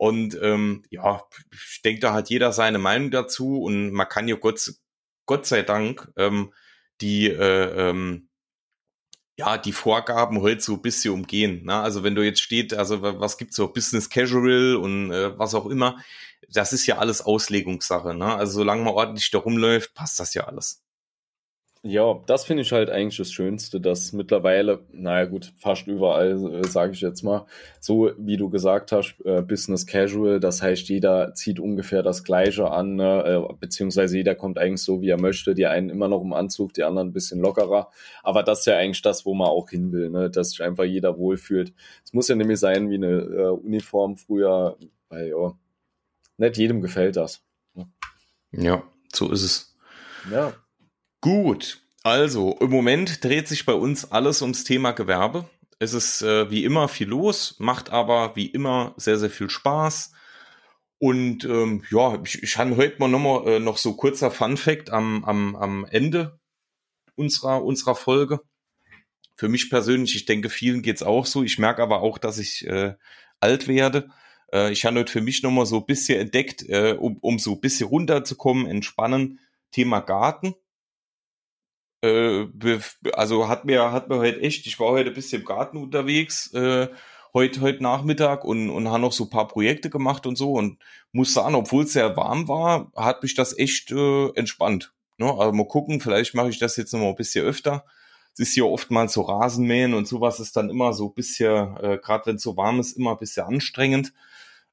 Und 0.00 0.34
ähm, 0.40 0.82
ja, 0.88 1.22
ich 1.52 1.82
denke, 1.82 2.00
da 2.00 2.14
hat 2.14 2.30
jeder 2.30 2.54
seine 2.54 2.78
Meinung 2.78 3.10
dazu 3.10 3.60
und 3.60 3.90
man 3.90 4.08
kann 4.08 4.28
ja 4.28 4.36
Gott, 4.36 4.72
Gott 5.26 5.44
sei 5.44 5.60
Dank 5.60 6.10
ähm, 6.16 6.54
die 7.02 7.28
äh, 7.28 7.90
ähm, 7.90 8.30
ja, 9.36 9.58
die 9.58 9.72
Vorgaben 9.72 10.40
heute 10.40 10.62
so 10.62 10.72
ein 10.72 10.80
bisschen 10.80 11.12
umgehen. 11.12 11.66
Ne? 11.66 11.74
Also 11.74 12.02
wenn 12.02 12.14
du 12.14 12.24
jetzt 12.24 12.40
steht, 12.40 12.72
also 12.72 13.02
was 13.02 13.36
gibt's 13.36 13.56
so, 13.56 13.68
Business 13.68 14.08
Casual 14.08 14.76
und 14.76 15.12
äh, 15.12 15.38
was 15.38 15.54
auch 15.54 15.66
immer, 15.66 15.98
das 16.48 16.72
ist 16.72 16.86
ja 16.86 16.96
alles 16.96 17.20
Auslegungssache. 17.20 18.14
Ne? 18.14 18.34
Also 18.34 18.54
solange 18.54 18.82
man 18.82 18.94
ordentlich 18.94 19.30
da 19.30 19.36
rumläuft, 19.36 19.92
passt 19.92 20.18
das 20.18 20.32
ja 20.32 20.44
alles. 20.44 20.82
Ja, 21.82 22.20
das 22.26 22.44
finde 22.44 22.62
ich 22.62 22.72
halt 22.72 22.90
eigentlich 22.90 23.16
das 23.16 23.32
Schönste, 23.32 23.80
dass 23.80 24.12
mittlerweile, 24.12 24.80
naja 24.92 25.24
gut, 25.24 25.54
fast 25.56 25.86
überall, 25.86 26.32
äh, 26.56 26.68
sage 26.68 26.92
ich 26.92 27.00
jetzt 27.00 27.22
mal, 27.22 27.46
so 27.80 28.10
wie 28.18 28.36
du 28.36 28.50
gesagt 28.50 28.92
hast, 28.92 29.14
äh, 29.24 29.40
Business 29.40 29.86
Casual, 29.86 30.40
das 30.40 30.60
heißt, 30.60 30.90
jeder 30.90 31.32
zieht 31.32 31.58
ungefähr 31.58 32.02
das 32.02 32.22
Gleiche 32.22 32.70
an, 32.70 32.96
ne? 32.96 33.24
äh, 33.24 33.54
beziehungsweise 33.58 34.18
jeder 34.18 34.34
kommt 34.34 34.58
eigentlich 34.58 34.82
so, 34.82 35.00
wie 35.00 35.08
er 35.08 35.18
möchte, 35.18 35.54
die 35.54 35.64
einen 35.66 35.88
immer 35.88 36.08
noch 36.08 36.20
im 36.20 36.34
Anzug, 36.34 36.74
die 36.74 36.84
anderen 36.84 37.08
ein 37.08 37.12
bisschen 37.14 37.40
lockerer, 37.40 37.88
aber 38.22 38.42
das 38.42 38.60
ist 38.60 38.66
ja 38.66 38.76
eigentlich 38.76 39.00
das, 39.00 39.24
wo 39.24 39.32
man 39.32 39.48
auch 39.48 39.70
hin 39.70 39.90
will, 39.90 40.10
ne? 40.10 40.28
dass 40.28 40.50
sich 40.50 40.62
einfach 40.62 40.84
jeder 40.84 41.16
wohlfühlt. 41.16 41.72
Es 42.04 42.12
muss 42.12 42.28
ja 42.28 42.34
nämlich 42.34 42.60
sein 42.60 42.90
wie 42.90 42.96
eine 42.96 43.20
äh, 43.20 43.48
Uniform 43.48 44.18
früher, 44.18 44.76
weil 45.08 45.28
ja, 45.28 45.54
nicht 46.36 46.58
jedem 46.58 46.82
gefällt 46.82 47.16
das. 47.16 47.42
Ne? 47.72 47.88
Ja, 48.52 48.82
so 49.14 49.32
ist 49.32 49.42
es. 49.42 49.76
Ja. 50.30 50.52
Gut, 51.22 51.82
also 52.02 52.56
im 52.60 52.70
Moment 52.70 53.22
dreht 53.22 53.46
sich 53.46 53.66
bei 53.66 53.74
uns 53.74 54.10
alles 54.10 54.40
ums 54.40 54.64
Thema 54.64 54.92
Gewerbe. 54.92 55.50
Es 55.78 55.92
ist 55.92 56.22
äh, 56.22 56.50
wie 56.50 56.64
immer 56.64 56.88
viel 56.88 57.08
los, 57.08 57.56
macht 57.58 57.90
aber 57.90 58.36
wie 58.36 58.46
immer 58.46 58.94
sehr, 58.96 59.18
sehr 59.18 59.28
viel 59.28 59.50
Spaß. 59.50 60.12
Und 60.98 61.44
ähm, 61.44 61.84
ja, 61.90 62.18
ich, 62.24 62.42
ich 62.42 62.56
habe 62.56 62.74
heute 62.76 62.96
mal 62.98 63.08
nochmal 63.08 63.46
äh, 63.46 63.60
noch 63.60 63.76
so 63.76 63.96
kurzer 63.96 64.30
Fun 64.30 64.56
Fact 64.56 64.88
am, 64.88 65.22
am, 65.26 65.56
am 65.56 65.84
Ende 65.90 66.38
unserer, 67.16 67.62
unserer 67.64 67.96
Folge. 67.96 68.40
Für 69.36 69.50
mich 69.50 69.68
persönlich, 69.68 70.16
ich 70.16 70.24
denke, 70.24 70.48
vielen 70.48 70.80
geht's 70.80 71.02
auch 71.02 71.26
so. 71.26 71.42
Ich 71.42 71.58
merke 71.58 71.82
aber 71.82 72.00
auch, 72.00 72.16
dass 72.16 72.38
ich 72.38 72.66
äh, 72.66 72.94
alt 73.40 73.68
werde. 73.68 74.08
Äh, 74.54 74.72
ich 74.72 74.86
habe 74.86 74.98
heute 74.98 75.12
für 75.12 75.20
mich 75.20 75.42
nochmal 75.42 75.66
so 75.66 75.80
ein 75.80 75.86
bisschen 75.86 76.18
entdeckt, 76.18 76.62
äh, 76.66 76.96
um, 76.98 77.18
um 77.18 77.38
so 77.38 77.52
ein 77.52 77.60
bisschen 77.60 77.88
runterzukommen, 77.88 78.66
entspannen, 78.66 79.38
Thema 79.70 80.00
Garten 80.00 80.54
äh, 82.02 82.46
also 83.12 83.48
hat 83.48 83.64
mir, 83.64 83.92
hat 83.92 84.08
mir 84.08 84.18
heute 84.18 84.40
echt, 84.40 84.66
ich 84.66 84.78
war 84.80 84.88
heute 84.88 85.10
ein 85.10 85.14
bisschen 85.14 85.42
im 85.42 85.46
Garten 85.46 85.76
unterwegs, 85.76 86.52
äh, 86.54 86.88
heute, 87.34 87.60
heute 87.60 87.82
Nachmittag 87.82 88.44
und, 88.44 88.70
und 88.70 88.88
habe 88.88 89.00
noch 89.00 89.12
so 89.12 89.24
ein 89.24 89.30
paar 89.30 89.48
Projekte 89.48 89.90
gemacht 89.90 90.26
und 90.26 90.36
so 90.36 90.52
und 90.52 90.78
muss 91.12 91.34
sagen, 91.34 91.54
obwohl 91.54 91.84
es 91.84 91.92
sehr 91.92 92.16
warm 92.16 92.48
war, 92.48 92.90
hat 92.96 93.22
mich 93.22 93.34
das 93.34 93.56
echt 93.56 93.90
äh, 93.92 94.28
entspannt. 94.34 94.92
Ne? 95.18 95.30
Also 95.30 95.52
mal 95.52 95.66
gucken, 95.66 96.00
vielleicht 96.00 96.34
mache 96.34 96.48
ich 96.50 96.58
das 96.58 96.76
jetzt 96.76 96.92
noch 96.92 97.00
mal 97.00 97.08
ein 97.08 97.16
bisschen 97.16 97.44
öfter. 97.44 97.84
Es 98.34 98.40
ist 98.40 98.56
ja 98.56 98.64
oftmals 98.64 99.12
so 99.12 99.22
Rasenmähen 99.22 99.94
und 99.94 100.08
sowas 100.08 100.40
ist 100.40 100.56
dann 100.56 100.70
immer 100.70 100.92
so 100.92 101.08
ein 101.08 101.14
bisschen, 101.14 101.76
äh, 101.76 101.98
gerade 102.02 102.26
wenn 102.26 102.36
es 102.36 102.42
so 102.42 102.56
warm 102.56 102.80
ist, 102.80 102.96
immer 102.96 103.12
ein 103.12 103.18
bisschen 103.18 103.46
anstrengend 103.46 104.12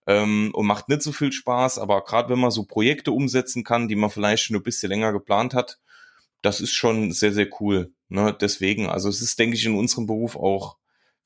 ähm, 0.06 0.52
und 0.54 0.66
macht 0.66 0.90
nicht 0.90 1.02
so 1.02 1.12
viel 1.12 1.32
Spaß. 1.32 1.80
Aber 1.80 2.04
gerade 2.04 2.30
wenn 2.30 2.40
man 2.40 2.52
so 2.52 2.64
Projekte 2.64 3.12
umsetzen 3.12 3.64
kann, 3.64 3.88
die 3.88 3.96
man 3.96 4.10
vielleicht 4.10 4.44
schon 4.44 4.56
ein 4.56 4.64
bisschen 4.64 4.90
länger 4.90 5.12
geplant 5.12 5.54
hat, 5.54 5.80
das 6.42 6.62
ist 6.62 6.74
schon 6.74 7.12
sehr, 7.12 7.34
sehr 7.34 7.50
cool. 7.60 7.94
Ne? 8.10 8.36
Deswegen, 8.40 8.88
also 8.88 9.10
es 9.10 9.22
ist, 9.22 9.40
denke 9.40 9.56
ich, 9.56 9.66
in 9.66 9.76
unserem 9.76 10.08
Beruf 10.08 10.36
auch 10.36 10.78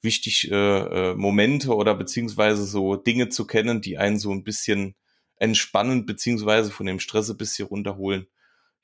wichtig, 0.01 0.49
äh, 0.51 0.55
äh, 0.55 1.15
Momente 1.15 1.75
oder 1.75 1.95
beziehungsweise 1.95 2.65
so 2.65 2.95
Dinge 2.95 3.29
zu 3.29 3.45
kennen, 3.45 3.81
die 3.81 3.97
einen 3.97 4.17
so 4.17 4.31
ein 4.31 4.43
bisschen 4.43 4.95
entspannen, 5.35 6.05
beziehungsweise 6.05 6.71
von 6.71 6.85
dem 6.85 6.99
Stress 6.99 7.29
ein 7.29 7.37
bisschen 7.37 7.67
runterholen. 7.67 8.27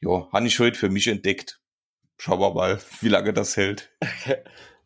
Ja, 0.02 0.32
habe 0.32 0.48
ich 0.48 0.60
heute 0.60 0.78
für 0.78 0.90
mich 0.90 1.08
entdeckt. 1.08 1.60
Schauen 2.18 2.40
wir 2.40 2.54
mal, 2.54 2.80
wie 3.02 3.10
lange 3.10 3.34
das 3.34 3.58
hält. 3.58 3.92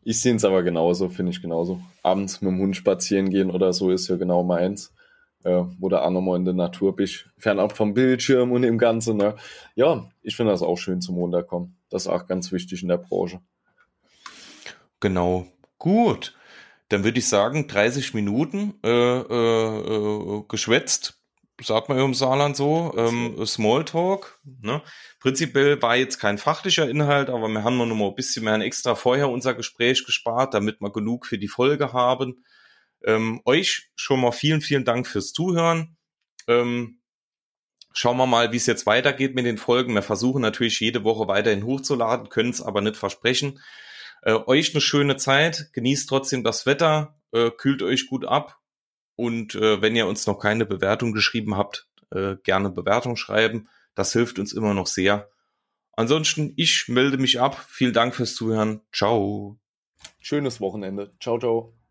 Ich 0.04 0.20
sehe 0.20 0.34
es 0.34 0.44
aber 0.44 0.62
genauso, 0.62 1.10
finde 1.10 1.32
ich 1.32 1.42
genauso. 1.42 1.80
Abends 2.02 2.40
mit 2.40 2.50
dem 2.50 2.58
Hund 2.58 2.76
spazieren 2.76 3.30
gehen 3.30 3.50
oder 3.50 3.72
so 3.72 3.90
ist 3.90 4.08
ja 4.08 4.16
genau 4.16 4.42
meins 4.42 4.92
äh, 5.44 5.64
wo 5.78 5.88
du 5.88 6.00
auch 6.00 6.10
nochmal 6.10 6.38
in 6.38 6.44
der 6.44 6.54
Natur 6.54 6.94
bist, 6.94 7.26
fernab 7.38 7.76
vom 7.76 7.94
Bildschirm 7.94 8.52
und 8.52 8.62
dem 8.62 8.78
Ganzen. 8.78 9.16
Ne? 9.16 9.36
Ja, 9.74 10.10
ich 10.22 10.36
finde 10.36 10.52
das 10.52 10.62
auch 10.62 10.76
schön 10.76 11.00
zum 11.00 11.16
Runterkommen. 11.16 11.76
Das 11.90 12.02
ist 12.02 12.08
auch 12.08 12.26
ganz 12.26 12.52
wichtig 12.52 12.82
in 12.82 12.88
der 12.88 12.98
Branche. 12.98 13.40
Genau. 15.00 15.46
Gut. 15.78 16.34
Dann 16.88 17.04
würde 17.04 17.18
ich 17.18 17.26
sagen, 17.26 17.68
30 17.68 18.14
Minuten 18.14 18.74
äh, 18.84 18.88
äh, 18.88 19.78
äh, 19.78 20.44
geschwätzt, 20.46 21.22
sagt 21.60 21.88
man 21.88 21.98
im 21.98 22.14
Saarland 22.14 22.56
so, 22.56 22.92
ähm, 22.96 23.44
Smalltalk. 23.46 24.38
Ne? 24.60 24.82
Prinzipiell 25.20 25.80
war 25.80 25.96
jetzt 25.96 26.18
kein 26.18 26.38
fachlicher 26.38 26.88
Inhalt, 26.88 27.30
aber 27.30 27.48
wir 27.48 27.64
haben 27.64 27.78
noch 27.78 27.86
mal 27.86 28.08
ein 28.08 28.14
bisschen 28.14 28.44
mehr 28.44 28.54
extra 28.60 28.94
vorher 28.94 29.30
unser 29.30 29.54
Gespräch 29.54 30.04
gespart, 30.04 30.54
damit 30.54 30.80
wir 30.80 30.92
genug 30.92 31.26
für 31.26 31.38
die 31.38 31.48
Folge 31.48 31.92
haben. 31.92 32.44
Ähm, 33.04 33.40
euch 33.44 33.90
schon 33.94 34.20
mal 34.20 34.32
vielen, 34.32 34.60
vielen 34.60 34.84
Dank 34.84 35.06
fürs 35.06 35.32
Zuhören. 35.32 35.96
Ähm, 36.48 37.00
schauen 37.92 38.16
wir 38.16 38.26
mal, 38.26 38.52
wie 38.52 38.56
es 38.56 38.66
jetzt 38.66 38.86
weitergeht 38.86 39.34
mit 39.34 39.46
den 39.46 39.58
Folgen. 39.58 39.94
Wir 39.94 40.02
versuchen 40.02 40.42
natürlich 40.42 40.80
jede 40.80 41.04
Woche 41.04 41.28
weiterhin 41.28 41.64
hochzuladen, 41.64 42.28
können 42.28 42.50
es 42.50 42.62
aber 42.62 42.80
nicht 42.80 42.96
versprechen. 42.96 43.60
Äh, 44.22 44.38
euch 44.46 44.72
eine 44.72 44.80
schöne 44.80 45.16
Zeit, 45.16 45.70
genießt 45.72 46.08
trotzdem 46.08 46.44
das 46.44 46.66
Wetter, 46.66 47.20
äh, 47.32 47.50
kühlt 47.50 47.82
euch 47.82 48.06
gut 48.08 48.24
ab 48.24 48.60
und 49.16 49.54
äh, 49.54 49.82
wenn 49.82 49.96
ihr 49.96 50.06
uns 50.06 50.26
noch 50.26 50.38
keine 50.38 50.66
Bewertung 50.66 51.12
geschrieben 51.12 51.56
habt, 51.56 51.88
äh, 52.10 52.36
gerne 52.42 52.70
Bewertung 52.70 53.16
schreiben. 53.16 53.68
Das 53.94 54.12
hilft 54.12 54.38
uns 54.38 54.52
immer 54.52 54.74
noch 54.74 54.86
sehr. 54.86 55.28
Ansonsten, 55.94 56.54
ich 56.56 56.88
melde 56.88 57.18
mich 57.18 57.40
ab. 57.40 57.64
Vielen 57.68 57.92
Dank 57.92 58.14
fürs 58.14 58.34
Zuhören. 58.34 58.80
Ciao. 58.92 59.58
Schönes 60.20 60.60
Wochenende. 60.60 61.10
Ciao, 61.20 61.38
ciao. 61.38 61.81